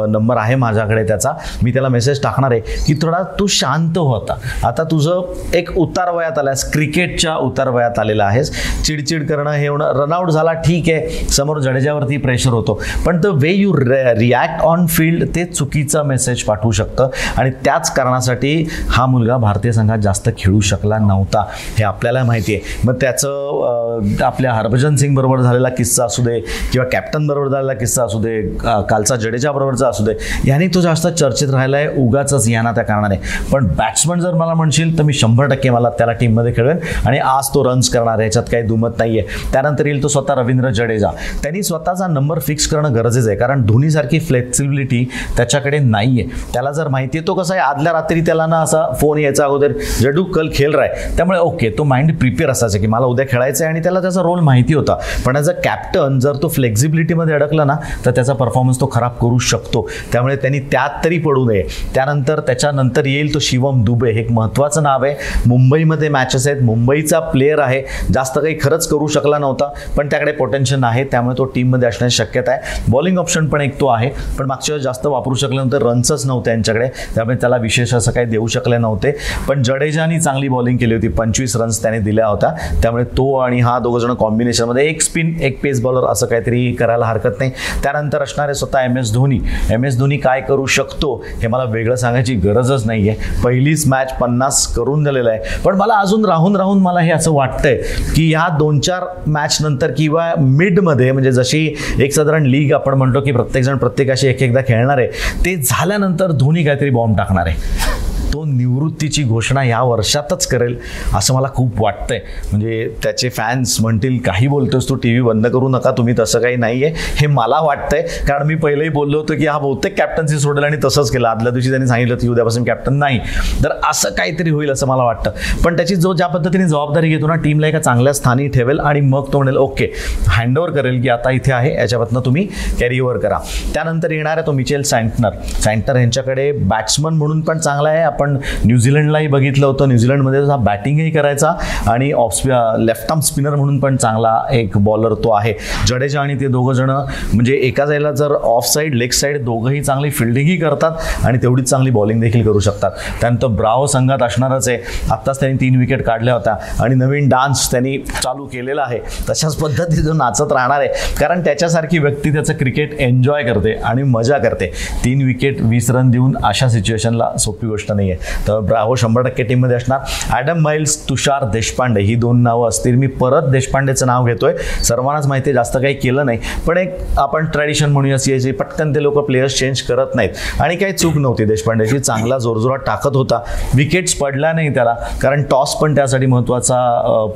नंबर 0.09 0.37
आहे 0.37 0.55
माझ्याकडे 0.55 1.03
त्याचा 1.07 1.31
मी 1.63 1.71
त्याला 1.73 1.89
मेसेज 1.89 2.21
टाकणार 2.23 2.51
आहे 2.51 2.83
की 2.85 2.93
थोडा 3.01 3.21
तू 3.39 3.47
शांत 3.47 3.97
होता 3.97 4.37
आता. 4.63 4.83
तुझं 4.83 5.33
एक 5.53 5.69
उतार 5.77 6.09
वयात 6.15 6.37
आलास 6.39 6.63
क्रिकेटच्या 6.71 7.35
उतार 7.35 7.69
वयात 7.69 7.84
आलेला 7.99 8.25
आहेस. 8.25 8.51
चिडचिड 8.85 9.27
करणं 9.27 9.51
हे 9.51 9.67
होणं 9.67 9.91
रनआउट 9.95 10.29
झाला 10.29 10.53
ठीक 10.55 10.89
आहे. 10.89 11.27
समोर 11.29 11.59
जडेजावरती 11.59 12.17
प्रेशर 12.17 12.51
होतो. 12.51 12.79
पण 13.05 13.19
the 13.21 13.25
way 13.33 13.51
you 13.51 13.73
react 13.77 14.61
on 14.63 14.85
field 14.87 15.23
ते 15.35 15.45
चुकीचा 15.45 16.03
मेसेज 16.03 16.43
पाठवू 16.43 16.71
शकतं. 16.71 17.09
आणि 17.37 17.51
त्याच 17.65 17.93
कारणासाठी 17.93 18.55
हा 18.89 19.05
मुलगा 19.05 19.37
भारतीय 19.37 19.71
संघात 19.71 19.99
जास्त 19.99 20.29
खेळू 20.37 20.59
शकला 20.61 20.97
नव्हता. 20.97 21.45
हे 21.77 21.83
आपल्याला 21.83 22.23
माहिती 22.23 22.53
आहे. 22.53 22.79
मग 22.83 22.95
त्याचं 23.01 24.23
आपल्या 24.23 24.53
हरभजन 24.53 24.95
सिंग 24.95 25.15
बरोबर 25.15 25.41
झालेला 25.41 25.69
किस्सा 25.69 26.05
असू 26.05 26.23
दे 26.23 26.39
किंवा 26.71 26.87
कॅप्टन 26.91 27.27
बरोबर 27.27 27.47
झालेला 27.47 27.73
किस्सा 27.73 28.03
असू 28.03 28.19
दे 28.21 28.41
कालचा 28.89 29.15
जडेजा 29.15 29.51
बरोबरचा 29.51 29.87
असू 29.87 30.03
दे 30.03 30.13
याने 30.45 30.67
तो 30.75 30.81
जास्त 30.81 31.07
चर्चेत 31.09 31.49
राहिला 31.49 31.77
आहे 31.77 31.87
उगाच 31.97 32.33
याना 32.49 32.71
त्या 32.71 32.83
कारणाने. 32.83 33.15
पण 33.51 33.67
बॅट्समन 33.67 34.19
जर 34.19 34.33
मला 34.33 34.53
म्हणशील 34.53 34.97
तर 34.97 35.03
मी 35.03 35.13
शंभर 35.13 35.47
टक्के 35.47 35.69
मला 35.69 35.89
त्याला 35.89 36.13
टीममध्ये 36.13 36.53
खेळवेन. 36.55 36.77
आणि 37.05 37.17
आज 37.19 37.47
तो 37.53 37.63
रन्स 37.75 37.89
करणार 37.89 38.19
याच्यात 38.19 38.43
काही 38.51 38.63
दुमत 38.63 38.97
नाही 38.97 39.19
आहे 39.19 39.51
त्यानंतर 39.51 39.85
येईल 39.85 40.01
तो 40.03 40.07
स्वतः 40.07 40.35
रवींद्र 40.35 40.69
जडेजा. 40.69 41.09
त्यांनी 41.43 41.63
स्वतःचा 41.63 42.07
नंबर 42.07 42.39
फिक्स 42.39 42.67
करणं 42.67 42.93
गरजेचं 42.95 43.29
आहे 43.29 43.37
कारण 43.37 43.61
धोनीसारखी 43.65 44.19
फ्लेक्सिबिलिटी 44.19 45.03
त्याच्याकडे 45.37 45.79
नाही 45.79 46.19
आहे 46.21 46.43
त्याला 46.53 46.71
जर 46.71 46.87
माहिती 46.87 47.17
आहे 47.17 47.27
तो 47.27 47.33
कसं 47.33 47.53
आहे 47.53 47.63
आदल्या 47.63 47.93
रात्री 47.93 48.21
त्याला 48.21 48.45
ना 48.45 48.59
असा 48.61 48.85
फोन 49.01 49.19
यायचा 49.19 49.43
अगोदर 49.45 49.71
जडू 50.01 50.23
कल 50.23 50.49
खेळ 50.53 50.75
राय 50.75 50.93
त्यामुळे 51.17 51.39
ओके 51.39 51.69
तो 51.77 51.83
माइंड 51.83 52.17
प्रिपेअर 52.17 52.49
असायचा 52.51 52.79
की 52.79 52.87
मला 52.87 53.05
उद्या 53.05 53.25
खेळायचं 53.29 53.63
आहे 53.63 53.73
आणि 53.73 53.83
त्याला 53.83 54.01
त्याचा 54.01 54.21
रोल 54.21 54.39
माहिती 54.39 54.73
होता. 54.73 54.97
पण 55.25 55.35
ॲज 55.35 55.49
अ 55.49 55.53
कॅप्टन 55.63 56.19
जर 56.19 56.35
तो 56.41 56.47
फ्लेक्झिबिलिटीमध्ये 56.47 57.35
अडकला 57.35 57.63
ना 57.63 57.75
तर 58.05 58.11
त्याचा 58.11 58.33
परफॉर्मन्स 58.33 58.79
तो 58.81 58.89
खराब 58.93 59.11
करू 59.21 59.37
शकतो. 59.37 59.87
त्यामुळे 60.11 60.35
त्यांनी 60.35 60.59
त्यात 60.71 61.03
तरी 61.05 61.17
पडू 61.17 61.45
नये. 61.45 61.63
त्यानंतर 61.95 62.39
त्याच्यानंतर 62.39 63.05
येईल 63.05 63.33
तो 63.33 63.39
शिवम 63.39 63.83
दुबे. 63.83 64.11
हे 64.11 64.19
एक 64.19 64.31
महत्त्वाचं 64.31 64.83
नाव 64.83 65.03
आहे. 65.05 65.15
मुंबईमध्ये 65.45 66.09
मॅचेस 66.09 66.47
आहेत. 66.47 66.61
मुंबईचा 66.61 67.19
प्लेअर 67.19 67.59
आहे. 67.65 67.81
जास्त 68.13 68.39
काही 68.39 68.55
खरंच 68.61 68.87
करू 68.87 69.07
शकला 69.07 69.37
नव्हता 69.37 69.69
पण 69.97 70.07
त्याकडे 70.07 70.31
पोटेन्शियल 70.31 70.83
आहे 70.83 71.03
त्यामुळे 71.03 71.37
तो 71.37 71.45
टीममध्ये 71.45 71.89
असण्याची 71.89 72.15
शक्यता 72.15 72.51
आहे. 72.51 72.81
बॉलिंग 72.91 73.17
ऑप्शन 73.17 73.47
पण 73.47 73.61
एक 73.61 73.79
तो 73.79 73.87
आहे 73.87 74.09
पण 74.37 74.45
मागच्या 74.45 74.77
जास्त 74.77 75.05
वापरू 75.05 75.35
शकल्यानंतर 75.35 75.83
रन्सच 75.83 76.25
नव्हते 76.25 76.51
यांच्याकडे 76.51 76.87
त्यामुळे 77.15 77.35
त्याला 77.35 77.57
विशेष 77.57 77.93
असं 77.93 78.11
काही 78.11 78.25
देऊ 78.25 78.47
शकले 78.47 78.77
नव्हते. 78.77 79.11
पण 79.47 79.63
जडेजानी 79.63 80.19
चांगली 80.19 80.47
बॉलिंग 80.47 80.77
केली 80.77 80.93
होती 80.93 81.07
पंचवीस 81.07 81.55
रन्स 81.55 81.81
त्याने 81.81 81.99
दिल्या 81.99 82.27
होत्या 82.27 82.49
त्यामुळे 82.81 83.03
तो 83.17 83.33
आणि 83.35 83.59
हा 83.59 83.77
दोघं 83.79 83.99
जण 83.99 84.13
कॉम्बिनेशनमध्ये 84.13 84.87
एक 84.89 85.01
स्पिन 85.01 85.33
एक 85.41 85.59
पेस 85.61 85.81
बॉलर 85.81 86.05
असं 86.05 86.25
काहीतरी 86.25 86.71
करायला 86.71 87.05
हरकत 87.05 87.39
नाही. 87.39 87.51
त्यानंतर 87.83 88.21
असणारे 88.23 88.53
स्वतः 88.53 88.83
M 88.83 88.97
S 88.97 89.13
Dhoni. 89.13 89.39
M 89.71 89.85
S 89.85 89.97
Dhoni 89.97 90.17
काय 90.17 90.41
करू 90.41 90.65
शकतो 90.65 91.13
हे 91.41 91.47
मला 91.47 91.63
वेगळं 91.63 91.95
सांगायची 91.95 92.35
गरजच 92.35 92.85
नाही 92.85 93.09
आहे 93.09 93.41
पहिलीच 93.43 93.87
मॅच 93.87 94.13
पन्नास 94.17 94.65
करून 94.67 95.03
दिलेलं 95.03 95.29
आहे. 95.29 95.59
पण 95.63 95.75
मला 95.75 95.95
अजून 95.95 96.25
राहून 96.25 96.55
राहून 96.55 96.79
मला 96.81 96.99
हे 96.99 97.11
असं 97.11 97.31
वाटतं 97.33 97.54
वाटतंय 97.55 98.13
की 98.15 98.27
ह्या 98.29 98.47
दोन 98.59 98.79
चार 98.79 99.03
मॅच 99.27 99.57
नंतर 99.61 99.91
किंवा 99.97 100.33
मिडमध्ये 100.39 101.11
म्हणजे 101.11 101.31
जशी 101.31 101.65
एक 101.99 102.13
साधारण 102.13 102.45
लीग 102.45 102.73
आपण 102.73 102.93
म्हणतो 102.93 103.21
की 103.21 103.31
प्रत्येकजण 103.31 103.77
प्रत्येकाशी 103.77 104.27
एक 104.27 104.41
एकदा 104.43 104.61
खेळणार 104.67 104.97
आहे 104.97 105.43
ते 105.45 105.55
झाल्यानंतर 105.57 106.31
धोनी 106.31 106.63
काहीतरी 106.63 106.89
बॉम्ब 106.89 107.17
टाकणार 107.17 107.47
आहे. 107.47 107.93
तो 108.35 108.43
निवृत्तीची 108.45 109.23
घोषणा 109.23 109.63
या 109.63 109.81
वर्षातच 109.81 110.45
करेल 110.47 110.77
असं 111.15 111.33
मला 111.33 111.47
खूप 111.55 111.81
वाटतंय. 111.81 112.19
म्हणजे 112.51 112.87
त्याचे 113.03 113.29
फॅन्स 113.29 113.79
म्हणतील 113.81 114.17
काही 114.17 114.47
बोलतोस 114.47 114.87
तू 114.89 114.95
टी 114.95 115.09
व्ही 115.09 115.21
बंद 115.21 115.47
करू 115.47 115.67
नका 115.69 115.91
तुम्ही 115.91 116.13
तसं 116.19 116.39
काही 116.39 116.55
नाही 116.55 116.83
आहे 116.83 116.93
हे 117.19 117.27
मला 117.27 117.59
वाटतंय. 117.61 118.01
कारण 118.27 118.47
मी 118.47 118.55
पहिलेही 118.55 118.89
बोललो 118.89 119.17
होतो 119.17 119.33
की 119.33 119.45
हा 119.47 119.57
बहुतेक 119.57 119.97
कॅप्टन्सी 119.97 120.39
सोडेल 120.39 120.63
आणि 120.63 120.77
तसंच 120.83 121.11
केलं. 121.11 121.27
आदल्या 121.27 121.51
दिवशी 121.51 121.69
त्यांनी 121.69 121.87
सांगितलं 121.87 122.15
की 122.15 122.27
उद्यापासून 122.27 122.63
कॅप्टन 122.63 122.93
नाही. 122.93 123.19
तर 123.63 123.73
असं 123.89 124.09
काहीतरी 124.09 124.49
होईल 124.49 124.71
असं 124.71 124.87
मला 124.87 125.03
वाटतं. 125.03 125.31
पण 125.63 125.75
त्याची 125.75 125.95
जो 125.95 126.13
ज्या 126.13 126.27
पद्धतीने 126.27 126.67
जबाबदारी 126.67 127.09
घेतो 127.09 127.27
ना 127.27 127.35
टीमला 127.43 127.67
एका 127.67 127.79
चांगल्या 127.79 128.13
स्थानी 128.13 128.47
ठेवेल 128.47 128.79
आणि 128.79 129.01
मग 129.01 129.31
तो 129.33 129.37
म्हणेल 129.37 129.57
ओके 129.57 129.91
हँडओव्हर 130.27 130.71
करेल 130.71 131.01
की 131.01 131.09
आता 131.09 131.31
इथे 131.31 131.53
आहे 131.53 131.73
याच्यापासून 131.75 132.19
तुम्ही 132.25 132.47
कॅरी 132.79 132.99
ओव्हर 132.99 133.17
करा. 133.17 133.39
त्यानंतर 133.73 134.11
येणार 134.11 134.37
आहे 134.37 134.45
तो 134.47 134.51
मिचेल 134.51 134.83
सँटनर 134.83 135.39
सँटनर 135.61 135.99
यांच्याकडे 135.99 136.51
बॅट्समन 136.51 137.13
म्हणून 137.13 137.41
पण 137.41 137.57
चांगला 137.57 137.89
आहे. 137.89 138.03
आपण 138.05 138.24
न्यूझीलंडलाही 138.33 139.27
बघितलं 139.27 139.65
होतं. 139.65 139.87
न्यूझीलंडमध्ये 139.87 140.41
हा 140.41 140.55
बॅटिंगही 140.55 141.09
करायचा 141.11 141.53
आणि 141.87 142.11
ऑफ 142.11 142.41
लेफ्ट 142.45 143.11
आर्म 143.11 143.19
स्पिनर 143.19 143.55
म्हणून 143.55 143.79
पण 143.79 143.95
चांगला 143.95 144.37
एक 144.51 144.77
बॉलर 144.77 145.13
तो 145.13 145.31
आहे. 145.31 145.53
जडेजा 145.87 146.21
आणि 146.21 146.35
ते 146.39 146.47
दोघं 146.47 146.73
जण 146.73 146.89
म्हणजे 146.89 147.53
एका 147.57 147.85
जायला 147.85 148.11
जर 148.11 148.33
ऑफ 148.33 148.65
साईड 148.65 148.95
लेग 148.95 149.09
साईड 149.09 149.43
दोघंही 149.45 149.81
चांगली 149.83 150.09
फिल्डिंगही 150.09 150.57
करतात 150.57 151.25
आणि 151.25 151.37
तेवढीच 151.41 151.69
चांगली 151.69 151.89
बॉलिंग 151.89 152.21
देखील 152.21 152.43
करू 152.45 152.59
शकतात. 152.59 152.91
त्यानंतर 153.21 153.47
ब्रावो 153.47 153.85
संघात 153.87 154.23
असणारच 154.23 154.67
आहे. 154.69 154.77
आत्ताच 155.11 155.39
त्यांनी 155.39 155.57
तीन 155.61 155.79
विकेट 155.79 156.03
काढल्या 156.05 156.33
होत्या 156.33 156.55
आणि 156.83 156.95
नवीन 156.95 157.29
डान्स 157.29 157.69
त्यांनी 157.71 157.97
चालू 158.23 158.45
केलेला 158.45 158.81
आहे. 158.81 158.99
तशाच 159.29 159.55
पद्धतीने 159.55 160.17
नाचत 160.17 160.51
राहणार 160.51 160.79
आहे. 160.79 160.87
कारण 161.19 161.43
त्याच्यासारखी 161.45 161.99
व्यक्ती 161.99 162.33
त्याचं 162.33 162.53
क्रिकेट 162.53 162.93
एन्जॉय 162.99 163.43
करते 163.43 163.73
आणि 163.83 164.03
मजा 164.03 164.37
करते. 164.37 164.71
तीन 165.03 165.21
विकेट 165.25 165.61
वीस 165.61 165.89
रन 165.91 166.09
देऊन 166.11 166.35
अशा 166.43 166.67
सिच्युएशनला 166.69 167.29
सोपी 167.39 167.67
गोष्ट 167.67 167.91
नाही 167.91 168.11
आहे 168.11 168.14
तर 168.47 168.59
ब्रावो 168.59 168.95
शंभर 168.95 169.21
टक्के 169.21 169.43
टीममध्ये 169.43 169.77
असणार. 169.77 169.99
ॲडम 170.29 170.59
माइल्स 170.61 170.97
तुषार 171.09 171.43
देशपांडे 171.43 172.01
ही 172.01 172.15
दोन 172.15 172.41
नावं 172.43 172.67
असतील. 172.67 172.95
मी 172.95 173.07
परत 173.07 173.49
देशपांडेचं 173.51 174.07
नाव 174.07 174.25
घेतोय. 174.25 174.53
सर्वांनाच 174.83 175.27
माहिती 175.27 175.49
आहे 175.49 175.55
जास्त 175.55 175.77
काही 175.77 175.93
केलं 175.93 176.25
नाही. 176.25 176.39
पण 176.67 176.77
एक 176.77 176.97
आपण 177.17 177.45
ट्रॅडिशन 177.45 177.91
म्हणूया 177.91 178.17
सी 178.19 178.39
जे 178.39 178.51
पटकन 178.51 178.93
ते 178.95 179.03
लोक 179.03 179.17
प्लेयर्स 179.25 179.57
चेंज 179.59 179.81
करत 179.81 180.15
नाहीत. 180.15 180.61
आणि 180.61 180.75
काही 180.75 180.93
चूक 180.93 181.17
नव्हती 181.17 181.45
देशपांडेची. 181.45 181.99
चांगला 181.99 182.37
जोरजोरात 182.37 182.79
टाकत 182.85 183.15
होता. 183.15 183.39
विकेट्स 183.75 184.13
पडला 184.15 184.51
नाही 184.53 184.73
त्याला. 184.75 184.93
कारण 185.21 185.43
टॉस 185.51 185.75
पण 185.75 185.95
त्यासाठी 185.95 186.25
महत्त्वाचा 186.25 186.77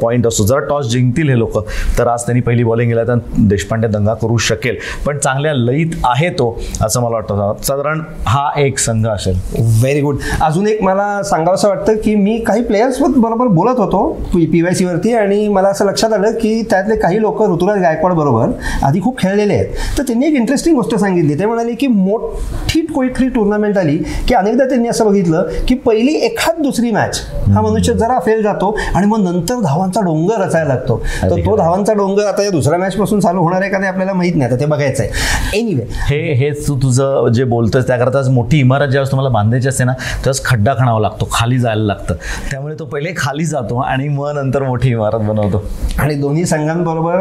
पॉईंट 0.02 0.28
असतो. 0.28 0.44
जर 0.46 0.60
टॉस 0.60 0.88
जिंकतील 0.90 1.30
हे 1.30 1.38
लोक 1.40 1.58
तर 1.98 2.08
आज 2.08 2.26
त्यांनी 2.26 2.42
पहिली 2.42 2.64
बॉलिंग 2.64 2.90
केला 2.90 3.04
तर 3.04 3.18
देशपांडे 3.38 3.88
दंगा 3.88 4.14
करू 4.14 4.38
शकेल. 4.38 4.78
पण 5.06 5.18
चांगल्या 5.18 5.54
लईत 5.54 5.96
आहे 6.06 6.30
तो 6.30 6.50
असं 6.82 7.02
मला 7.02 7.16
वाटतं. 7.16 7.54
साधारण 7.64 8.02
हा 8.26 8.50
एक 8.58 8.78
संघ 8.80 9.08
असेल. 9.08 9.40
व्हेरी 9.80 10.02
गुड 10.02 10.18
अजून 10.42 10.68
एक 10.70 10.82
मला 10.84 11.22
सांगावं 11.24 11.68
वाटतं 11.68 11.96
की 12.04 12.14
मी 12.16 12.38
काही 12.48 12.62
प्लेयर्स 12.64 13.00
बरोबर 13.02 13.48
बोलत 13.48 13.80
होतो 13.80 14.02
पी 14.34 14.62
वाय 14.62 14.74
सीवरती 14.74 15.14
आणि 15.14 15.48
मला 15.48 15.70
असं 15.70 15.86
लक्षात 15.86 16.14
आलं 16.14 16.32
की 16.42 16.62
त्यातले 16.70 16.96
काही 16.96 17.22
लोक 17.22 17.42
ऋतुराज 17.44 17.82
गायकवाड 17.82 18.14
बरोबर 18.14 18.50
आधी 18.86 19.02
खूप 19.02 19.18
खेळलेले 19.20 19.54
आहेत. 19.54 19.68
तर 19.98 20.04
त्यांनी 20.04 20.28
एक 20.28 20.34
इंटरेस्टिंग 20.36 20.76
गोष्ट 20.76 20.96
सांगितली. 20.96 21.38
ते 21.40 21.46
म्हणाले 21.46 21.74
की 21.74 21.88
मोठी 21.88 22.82
कुठली 22.94 23.28
टुर्नामेंट 23.30 23.78
आली 23.78 23.98
की 24.28 24.34
अनेकदा 24.36 24.66
त्यांनी 24.70 24.88
असं 24.90 25.06
बघितलं 25.06 25.48
की 25.68 25.76
पहिली 25.86 26.14
एखाद 26.26 26.62
दुसरी 26.64 26.92
मॅच 26.92 27.22
हा 27.48 27.62
मनुष्य 27.62 27.94
जरा 27.94 28.20
फेल 28.26 28.42
जातो 28.44 28.76
आणि 28.96 29.08
मग 29.08 29.24
नंतर 29.24 29.60
धावांचा 29.62 30.02
डोंगर 30.02 30.42
रचायला 30.42 30.68
लागतो. 30.68 31.02
तर 31.22 31.46
तो 31.46 31.56
धावांचा 31.58 31.94
डोंगर 31.94 32.26
आता 32.28 32.44
या 32.44 32.50
दुसऱ्या 32.52 32.80
मॅच 32.80 32.96
पासून 32.96 33.20
चालू 33.20 33.42
होणार 33.42 33.62
आहे 33.62 33.72
का 33.72 33.82
ते 33.82 33.88
आपल्याला 33.88 34.14
माहीत 34.14 34.36
नाही. 34.36 34.52
आता 34.52 34.60
ते 34.60 34.66
बघायचं 34.66 35.04
आहे 35.04 35.58
एनिवे 35.60 35.84
हे 36.10 36.34
हे 36.36 36.52
तू 36.68 36.76
तुझं 36.82 37.32
जे 37.34 37.44
बोलतोय 37.46 37.82
त्याकरता 37.88 38.22
मोठी 38.32 38.60
इमारत 38.60 38.88
ज्यावेळेस 38.88 39.12
तुम्हाला 39.12 39.30
बांधायची 39.30 39.68
असते 39.68 39.84
ना 39.84 39.94
त्यावेळेस 39.94 40.40
खड्डा 40.50 40.74
खणावा 40.80 41.00
लागतो 41.00 41.28
खाली 41.32 41.60
जायला 41.60 41.84
लागतं. 41.84 42.14
त्यामुळे 42.52 42.76
तो 42.80 42.86
पहिले 42.86 43.14
खाली 43.18 43.46
जातो 43.46 43.78
आणि 43.80 44.08
मग 44.10 44.32
नंतर 44.36 44.64
मोठी 44.64 44.90
इमारत 44.90 45.26
बनवतो. 45.28 45.64
आणि 46.00 46.16
दोन्ही 46.16 46.46
संघांबरोबर 46.46 47.18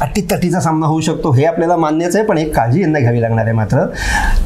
अटीतटीचा 0.00 0.60
सामना 0.60 0.86
होऊ 0.86 1.00
शकतो 1.00 1.32
हे 1.32 1.44
आपल्याला 1.44 1.76
मान्यच 1.76 2.16
आहे 2.16 2.24
पण 2.26 2.38
एक 2.38 2.54
काळजी 2.56 2.82
यंदा 2.82 3.00
घ्यावी 3.00 3.22
लागणार 3.22 3.44
आहे 3.44 3.54
मात्र. 3.54 3.84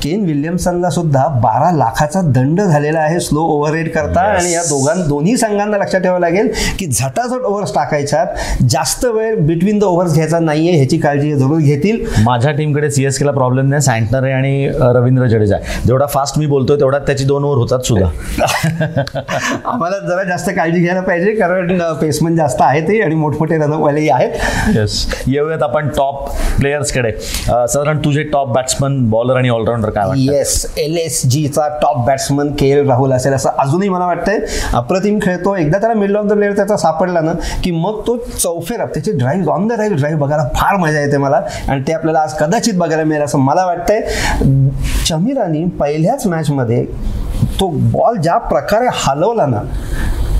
केन 0.03 0.25
विल्यमसनला 0.27 0.91
सुद्धा 0.91 1.27
बारा 1.43 1.71
लाखाचा 1.77 2.21
दंड 2.35 2.61
झालेला 2.61 3.01
आहे 3.01 3.21
स्लो 3.21 3.41
ओव्हर 3.43 3.89
करता 3.95 4.21
आणि 4.21 4.53
या 4.53 4.63
दोघां 4.63 4.97
दोन्ही 5.09 5.37
संघांना 5.37 5.79
लक्षात 5.79 6.01
ठेवावं 6.01 6.21
लागेल 6.21 6.51
की 6.79 6.87
झटाझट 6.87 7.45
ओव्हर्स 7.45 7.75
टाकायच्या 7.75 8.25
जास्त 8.71 9.05
वेळ 9.05 9.35
बिटवीन 9.47 9.79
द 9.79 9.85
ओव्हर्स 9.85 10.15
घ्यायचा 10.15 10.39
नाहीये 10.39 10.73
ह्याची 10.73 10.99
काळजी 10.99 11.33
जरूर 11.35 11.59
घेतील. 11.59 12.05
माझ्या 12.25 12.53
टीमकडे 12.53 12.91
सीएस 12.91 13.19
केला 13.19 13.31
प्रॉब्लेम 13.33 13.69
नाही 13.69 13.83
सँटनर 13.83 14.25
आहे 14.25 14.33
आणि 14.33 14.69
रवींद्र 14.95 15.27
जडेजा 15.27 15.57
आहे. 15.57 15.81
जेवढा 15.87 16.07
फास्ट 16.07 16.39
मी 16.39 16.47
बोलतोय 16.47 16.79
तेवढा 16.81 16.99
त्याची 16.99 17.25
दोन 17.33 17.45
ओव्हर 17.45 17.59
होतात 17.59 17.87
सुद्धा. 17.87 18.07
आम्हाला 19.65 19.99
जरा 19.99 20.23
जास्त 20.29 20.51
काळजी 20.57 20.81
घ्यायला 20.81 21.01
पाहिजे 21.01 21.35
कारण 21.35 21.79
पेसमन 22.01 22.37
जास्त 22.37 22.62
आहे 22.62 22.81
ते 22.89 23.01
आणि 23.03 23.15
मोठमोठे 23.15 23.57
रनवालेही 23.57 24.09
आहेत. 24.09 24.31
येस 24.77 25.07
येऊयात 25.27 25.62
आपण 25.62 25.89
टॉप 25.97 26.29
प्लेयर्सकडे 26.59 27.11
साधारण 27.12 27.99
तुझे 28.05 28.23
टॉप 28.33 28.49
बॅट्समन 28.55 28.99
बॉलर 29.11 29.37
आणि 29.37 29.49
ऑलराऊंडर 29.49 29.91
काय 29.91 30.21
येस 30.21 30.67
एल 30.79 30.97
एस 30.99 31.21
जीचा 31.31 31.69
top 31.83 32.05
batsman 32.07 32.51
K 32.59 32.69
L 32.71 32.89
Rahul 32.89 33.12
असेल 33.12 33.33
असं 33.33 33.51
अजूनही 33.59 33.89
मला 33.89 34.07
वाटतंय. 34.07 34.39
अप्रतिम 34.75 35.19
खेळतो. 35.23 35.55
एकदा 35.57 35.79
त्याला 35.79 35.95
मिडल 35.95 36.17
ऑफ 36.17 36.25
द 36.27 36.33
प्लेअर 36.33 36.57
त्याचा 36.57 36.77
सापडला 36.77 37.21
ना 37.21 37.33
की 37.65 37.71
मग 37.71 38.01
तो 38.07 38.17
चौफेर 38.39 38.85
त्याची 38.85 39.12
drive 39.12 39.53
on 39.53 39.67
the 39.69 39.73
drive 39.73 39.97
drive 39.97 40.21
बघायला 40.21 40.49
फार 40.55 40.77
मजा 40.79 41.01
येते 41.01 41.17
मला. 41.17 41.41
आणि 41.69 41.83
ते 41.89 41.93
आपल्याला 41.93 42.21
आज 42.21 42.35
कदाचित 42.39 42.75
बघायला 42.79 43.05
मिळेल 43.05 43.25
असं 43.25 43.39
मला 43.39 43.65
वाटतंय. 43.67 44.01
चमीरानी 45.09 45.65
पहिल्याच 45.81 46.27
मॅचमध्ये 46.27 46.85
तो 47.62 47.69
बॉल 47.69 48.16
ज्या 48.16 48.37
प्रकारे 48.38 48.87
हलवला 48.92 49.47
ना 49.47 49.61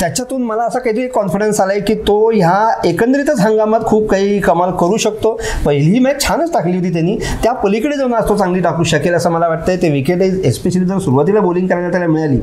त्याच्यातून 0.01 0.43
मला 0.43 0.63
असा 0.63 0.79
काहीतरी 0.79 1.07
कॉन्फिडन्स 1.09 1.61
आलाय 1.61 1.81
की 1.81 1.95
तो 2.07 2.15
ह्या 2.31 2.81
एकंदरीतच 2.85 3.41
हंगामात 3.41 3.81
खूप 3.81 4.09
काही 4.11 4.39
कमाल 4.41 4.71
करू 4.71 4.97
शकतो. 4.97 5.33
पहिली 5.65 5.99
मॅच 5.99 6.21
छानच 6.21 6.53
टाकली 6.53 6.77
होती 6.77 6.93
त्यांनी. 6.93 7.17
त्या 7.43 7.53
पलीकडे 7.53 7.97
जाऊन 7.97 8.15
आज 8.15 8.29
तो 8.29 8.37
चांगली 8.37 8.61
टाकू 8.61 8.85
शकेल 8.85 9.15
असं 9.15 9.31
मला 9.31 9.49
वाटतंय. 9.49 9.77
ते 9.77 9.91
विकेट 9.91 10.23
एस्पेशली 10.23 10.85
जर 10.85 10.99
सुरुवातीला 10.99 11.41
बॉलिंग 11.41 11.69
करायला 11.69 11.91
त्याला 11.91 12.07
मिळाली 12.07 12.39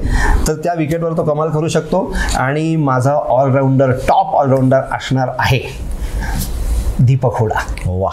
तर 0.48 0.54
त्या 0.64 0.74
विकेटवर 0.74 1.18
तो 1.18 1.24
कमाल 1.24 1.50
करू 1.50 1.68
शकतो. 1.68 2.12
आणि 2.38 2.76
माझा 2.76 3.14
ऑलराऊंडर 3.14 3.92
टॉप 4.08 4.36
ऑलराऊंडर 4.36 4.82
असणार 4.92 5.30
आहे 5.40 5.62
दीपक 7.00 7.40
हुडा. 7.40 7.66
वा 7.86 8.10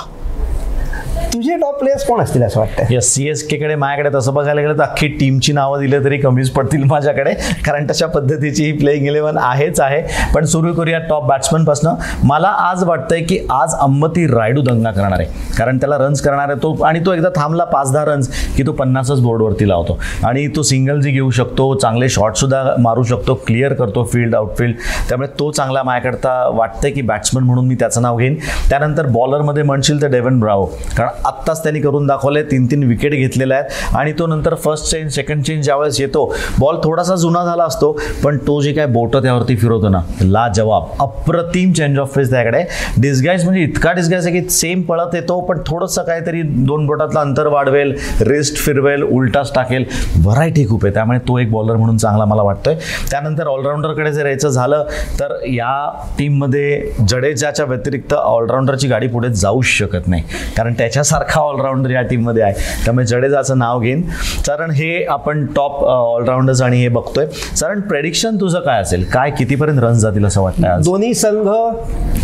तुझे 1.37 1.57
टॉप 1.57 1.79
प्लेयर्स 1.79 2.05
कोण 2.07 2.21
असतील 2.21 2.43
असं 2.43 2.61
वाटतं 2.61 2.93
या 2.93 3.01
सी 3.01 3.27
एस 3.29 3.43
केकडे 3.49 3.75
माझ्याकडे 3.75 4.11
तसं 4.15 4.35
बघायला 4.35 4.61
गेलं 4.61 4.75
तर 4.75 4.83
अख्खी 4.83 5.07
टीमची 5.09 5.53
नावं 5.53 5.81
दिली 5.81 5.99
तरी 6.05 6.19
कमीच 6.19 6.51
पडतील 6.51 6.85
माझ्याकडे. 6.85 7.33
कारण 7.67 7.87
तशा 7.91 8.07
पद्धतीची 8.07 8.65
ही 8.65 8.73
प्लेईंग 8.73 9.07
इलेव्हन 9.07 9.39
आहेच 9.39 9.81
आहे. 9.81 10.01
पण 10.35 10.45
सुरू 10.45 10.73
करूया 10.75 10.99
टॉप 10.99 11.25
बॅट्समनपासनं 11.25 11.95
मला 12.25 12.49
आज 12.49 12.85
वाटतंय 12.85 13.21
की 13.23 13.39
आज 13.51 13.75
अंबती 13.75 14.27
रायडू 14.27 14.63
दंगा 14.63 14.91
करणार 14.91 15.21
आहे. 15.21 15.55
कारण 15.59 15.79
त्याला 15.79 15.99
रन्स 15.99 16.23
करणार 16.23 16.49
आहे 16.49 16.63
तो. 16.63 16.75
आणि 16.83 17.01
तो 17.07 17.13
एकदा 17.13 17.29
थांबला 17.37 17.65
पाच 17.65 17.93
दहा 17.93 18.05
रन्स 18.05 18.31
की 18.57 18.63
तो 18.63 18.73
पन्नासच 18.73 19.21
बोर्डवरती 19.21 19.69
लावतो. 19.69 19.99
आणि 20.25 20.47
तो 20.57 20.63
सिंगल 20.63 21.01
जी 21.01 21.11
घेऊ 21.11 21.31
शकतो 21.31 21.73
चांगले 21.75 22.09
शॉटसुद्धा 22.09 22.65
मारू 22.79 23.03
शकतो 23.03 23.35
क्लिअर 23.47 23.73
करतो 23.73 24.05
फील्ड 24.13 24.35
आउटफील्ड 24.35 24.77
त्यामुळे 25.09 25.29
तो 25.39 25.51
चांगला 25.51 25.83
माझ्याकडता 25.83 26.39
वाटतंय 26.55 26.91
की 26.91 27.03
बॅट्समन 27.03 27.43
म्हणून 27.43 27.67
मी 27.67 27.75
त्याचं 27.75 28.03
नाव 28.03 28.17
घेईन. 28.17 28.35
त्यानंतर 28.69 29.07
बॉलरमध्ये 29.07 29.63
म्हणशील 29.63 30.03
तर 30.03 30.07
डेव्हन 30.07 30.41
ब्रावो 30.41 30.65
कारण 30.97 31.09
आत्ताच 31.27 31.63
त्यांनी 31.63 31.81
करून 31.81 32.07
दाखवले. 32.07 32.43
तीन 32.43 32.67
तीन 32.67 32.83
विकेट 32.85 33.13
घेतलेल्या 33.13 33.59
आहेत. 33.59 33.95
आणि 33.97 34.13
तो 34.19 34.27
नंतर 34.27 34.55
फर्स्ट 34.55 34.91
चेंज 34.91 35.11
सेकंड 35.15 35.43
चेंज 35.45 35.65
ज्यावेळेस 35.65 36.01
येतो 36.01 36.25
बॉल 36.59 36.77
थोडासा 36.85 37.15
जुना 37.17 37.45
झाला 37.45 37.65
असतो 37.65 37.91
पण 38.25 38.39
तो 38.47 38.61
जे 38.63 38.73
काय 38.73 38.87
बोटं 38.87 39.23
त्यावरती 39.23 39.57
फिरवतो 39.57 39.89
ना 39.89 40.01
ला 40.23 40.47
जवाब 40.57 40.85
अप्रतिम 41.01 41.73
चेंज 41.73 41.99
ऑफ 41.99 42.15
फेस 42.15 42.31
त्याकडे. 42.31 42.63
डिस्गाईज 43.01 43.45
म्हणजे 43.45 43.63
इतका 43.63 43.93
डिस्गाईज 43.93 44.27
आहे 44.27 44.41
की 44.41 44.49
सेम 44.51 44.83
पळत 44.83 45.15
येतो 45.15 45.41
पण 45.41 45.59
थोडंसं 45.67 46.03
काहीतरी 46.03 46.43
दोन 46.43 46.87
बोटातलं 46.87 47.21
अंतर 47.21 47.47
वाढवेल 47.47 47.95
रिस्ट 48.21 48.57
फिरवेल 48.57 49.03
उलटाच 49.03 49.53
टाकेल. 49.55 49.85
व्हरायटी 50.17 50.67
खूप 50.69 50.85
आहे. 50.85 50.95
त्यामुळे 50.95 51.19
तो 51.19 51.39
एक 51.39 51.51
बॉलर 51.51 51.77
म्हणून 51.77 51.97
चांगला 51.97 52.25
मला 52.25 52.43
वाटतोय. 52.43 52.75
त्यानंतर 53.11 53.47
ऑलराऊंडरकडे 53.47 54.13
जर 54.13 54.27
यायचं 54.27 54.49
झालं 54.49 54.85
तर 55.21 55.35
या 55.47 56.05
टीममध्ये 56.19 56.93
जडेजाच्या 57.09 57.67
व्यतिरिक्त 57.67 58.15
ऑलराऊंडरची 58.15 58.89
गाडी 58.89 59.07
पुढे 59.07 59.29
जाऊच 59.31 59.67
शकत 59.67 60.09
नाही. 60.09 60.23
कारण 60.57 60.75
सारखा 61.17 61.41
ऑलराऊंडर 61.41 61.91
या 61.91 62.01
टीममध्ये 62.03 62.43
आहे. 62.43 62.55
त्यामुळे 62.85 63.07
जडेजाचं 63.07 63.59
नाव 63.59 63.81
घेईन. 63.81 64.01
कारण 64.47 64.71
हे 64.71 65.05
आपण 65.11 65.45
टॉप 65.57 65.85
ऑलराऊंडर्स 65.85 66.61
आणि 66.63 66.81
हे 66.81 66.89
बघतोय. 66.89 67.27
कारण 67.61 67.81
प्रेडिक्शन 67.81 68.37
तुझं 68.41 68.61
काय 68.61 68.81
असेल? 68.83 69.05
काय 69.13 69.31
कितीपर्यंत 69.39 69.81
रन 69.83 69.95
जातील 69.99 70.25
असं 70.27 70.41
वाटतं 70.43 70.83
दोन्ही 70.85 71.13
संघ 71.15 71.49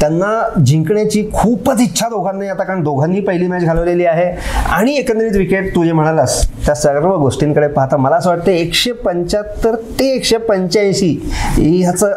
त्यांना 0.00 0.32
जिंकण्याची 0.66 1.28
खूपच 1.32 1.80
इच्छा 1.80 2.08
दोघांनी 2.08 2.48
आता 2.48 2.64
कारण 2.64 2.82
दोघांनी 2.82 3.20
पहिली 3.20 3.46
मॅच 3.46 3.64
घालवलेली 3.64 4.04
आहे. 4.04 4.30
आणि 4.70 4.96
एकंदरीत 4.96 5.36
विकेट 5.36 5.74
तू 5.74 5.84
जे 5.84 5.92
म्हणालास 5.92 6.40
त्या 6.66 6.74
सर्व 6.74 7.14
गोष्टींकडे 7.16 7.68
पाहता 7.68 7.96
मला 7.96 8.16
असं 8.16 8.30
वाटतं 8.30 8.50
एकशे 8.50 8.92
पंच्याहत्तर 8.92 9.74
ते 9.98 10.14
एकशे 10.14 10.36
पंच्याऐंशी 10.38 11.16
ह्याचं 11.56 12.12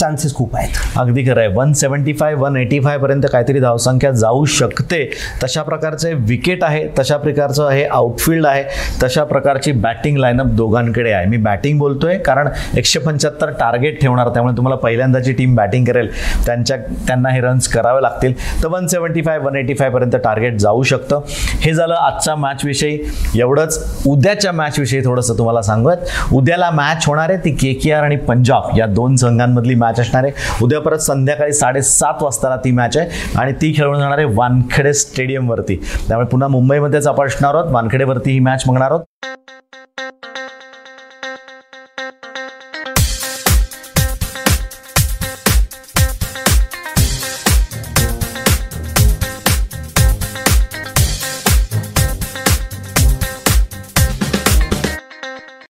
चान्सेस 0.00 0.34
खूप 0.34 0.56
आहेत. 0.56 0.68
अगदी 0.96 1.22
खरं 1.22 1.40
आहे. 1.40 1.48
One 1.48 1.72
seventy 1.72 2.12
five 2.12 2.34
one 2.34 2.56
eighty 2.56 2.80
five 2.80 2.98
पर्यंत 2.98 3.22
काहीतरी 3.32 3.60
धावसंख्या 3.60 4.10
जाऊ 4.10 4.44
शकते. 4.44 5.04
तशा 5.44 5.62
प्रकारचे 5.62 6.12
विकेट 6.14 6.64
आहे 6.64 6.86
तशा 6.98 7.16
प्रकारचं 7.16 7.68
हे 7.68 7.84
आउटफील्ड 7.84 8.46
आहे 8.46 8.64
तशा 9.02 9.24
प्रकारची 9.24 9.72
बॅटिंग 9.72 10.16
लाईनअप 10.16 10.46
दोघांकडे 10.46 11.10
आहे. 11.10 11.26
मी 11.26 11.36
बॅटिंग 11.36 11.78
बोलतोय 11.78 12.18
कारण 12.18 12.48
एकशे 12.76 12.98
पंच्याहत्तर 12.98 13.50
टार्गेट 13.50 14.00
ठेवणार 14.00 14.28
त्यामुळे 14.28 14.56
तुम्हाला 14.56 14.76
पहिल्यांदाची 14.76 15.32
टीम 15.32 15.54
बॅटिंग 15.54 15.84
करेल. 15.84 16.08
त्यांच्या 16.46 16.76
त्यांना 16.76 17.28
हे 17.28 17.40
रन्स 17.40 17.68
करावे 17.68 18.02
लागतील. 18.02 18.34
तर 18.62 18.68
one 18.68 18.86
seventy 18.86 19.22
five 19.22 19.38
one 19.38 19.56
eighty 19.56 19.74
five 19.74 19.90
पर्यंत 19.90 20.16
टार्गेट 20.16 20.58
जाऊ 20.58 20.82
शकतं. 20.82 21.20
हे 21.60 21.72
झालं 21.74 21.94
आजच्या 21.94 22.36
मॅचविषयी 22.36 22.98
एवढंच. 23.36 24.02
उद्याच्या 24.06 24.52
मॅचविषयी 24.52 25.00
थोडंसं 25.00 25.38
तुम्हाला 25.38 25.62
सांगूयात. 25.62 26.32
उद्याला 26.32 26.70
मॅच 26.70 27.04
होणार 27.06 27.30
आहे 27.30 27.38
ती 27.38 27.50
के 27.50 27.72
के 27.72 27.92
आर 27.92 28.02
आणि 28.02 28.16
पंजाब 28.16 28.78
या 28.78 28.86
दोन 28.86 29.16
संघांमधली 29.16 29.74
मॅच 29.74 29.89
असणार 29.98 30.24
आहे. 30.24 30.32
उद्या 30.62 30.80
परत 30.80 30.98
संध्याकाळी 30.98 31.52
साडेसात 31.52 32.22
वाजताला 32.22 32.56
ती 32.56 32.70
मॅच 32.70 32.96
आहे 32.96 33.38
आणि 33.38 33.52
ती 33.52 33.72
खेळून 33.76 33.98
जाणार 33.98 34.18
आहे 34.18 34.26
वानखेडे 34.34 34.92
स्टेडियमवरती 34.94 35.76
त्यामुळे 36.08 36.28
पुन्हा 36.28 36.48
मुंबईमध्येच 36.48 37.06
आपण 37.06 37.26
असणार 37.26 37.54
आहोत. 37.54 37.72
वानखेडेवरती 37.72 38.30
ही 38.30 38.38
मॅच 38.38 38.64
बघणार 38.66 38.90
आहोत. 38.90 39.00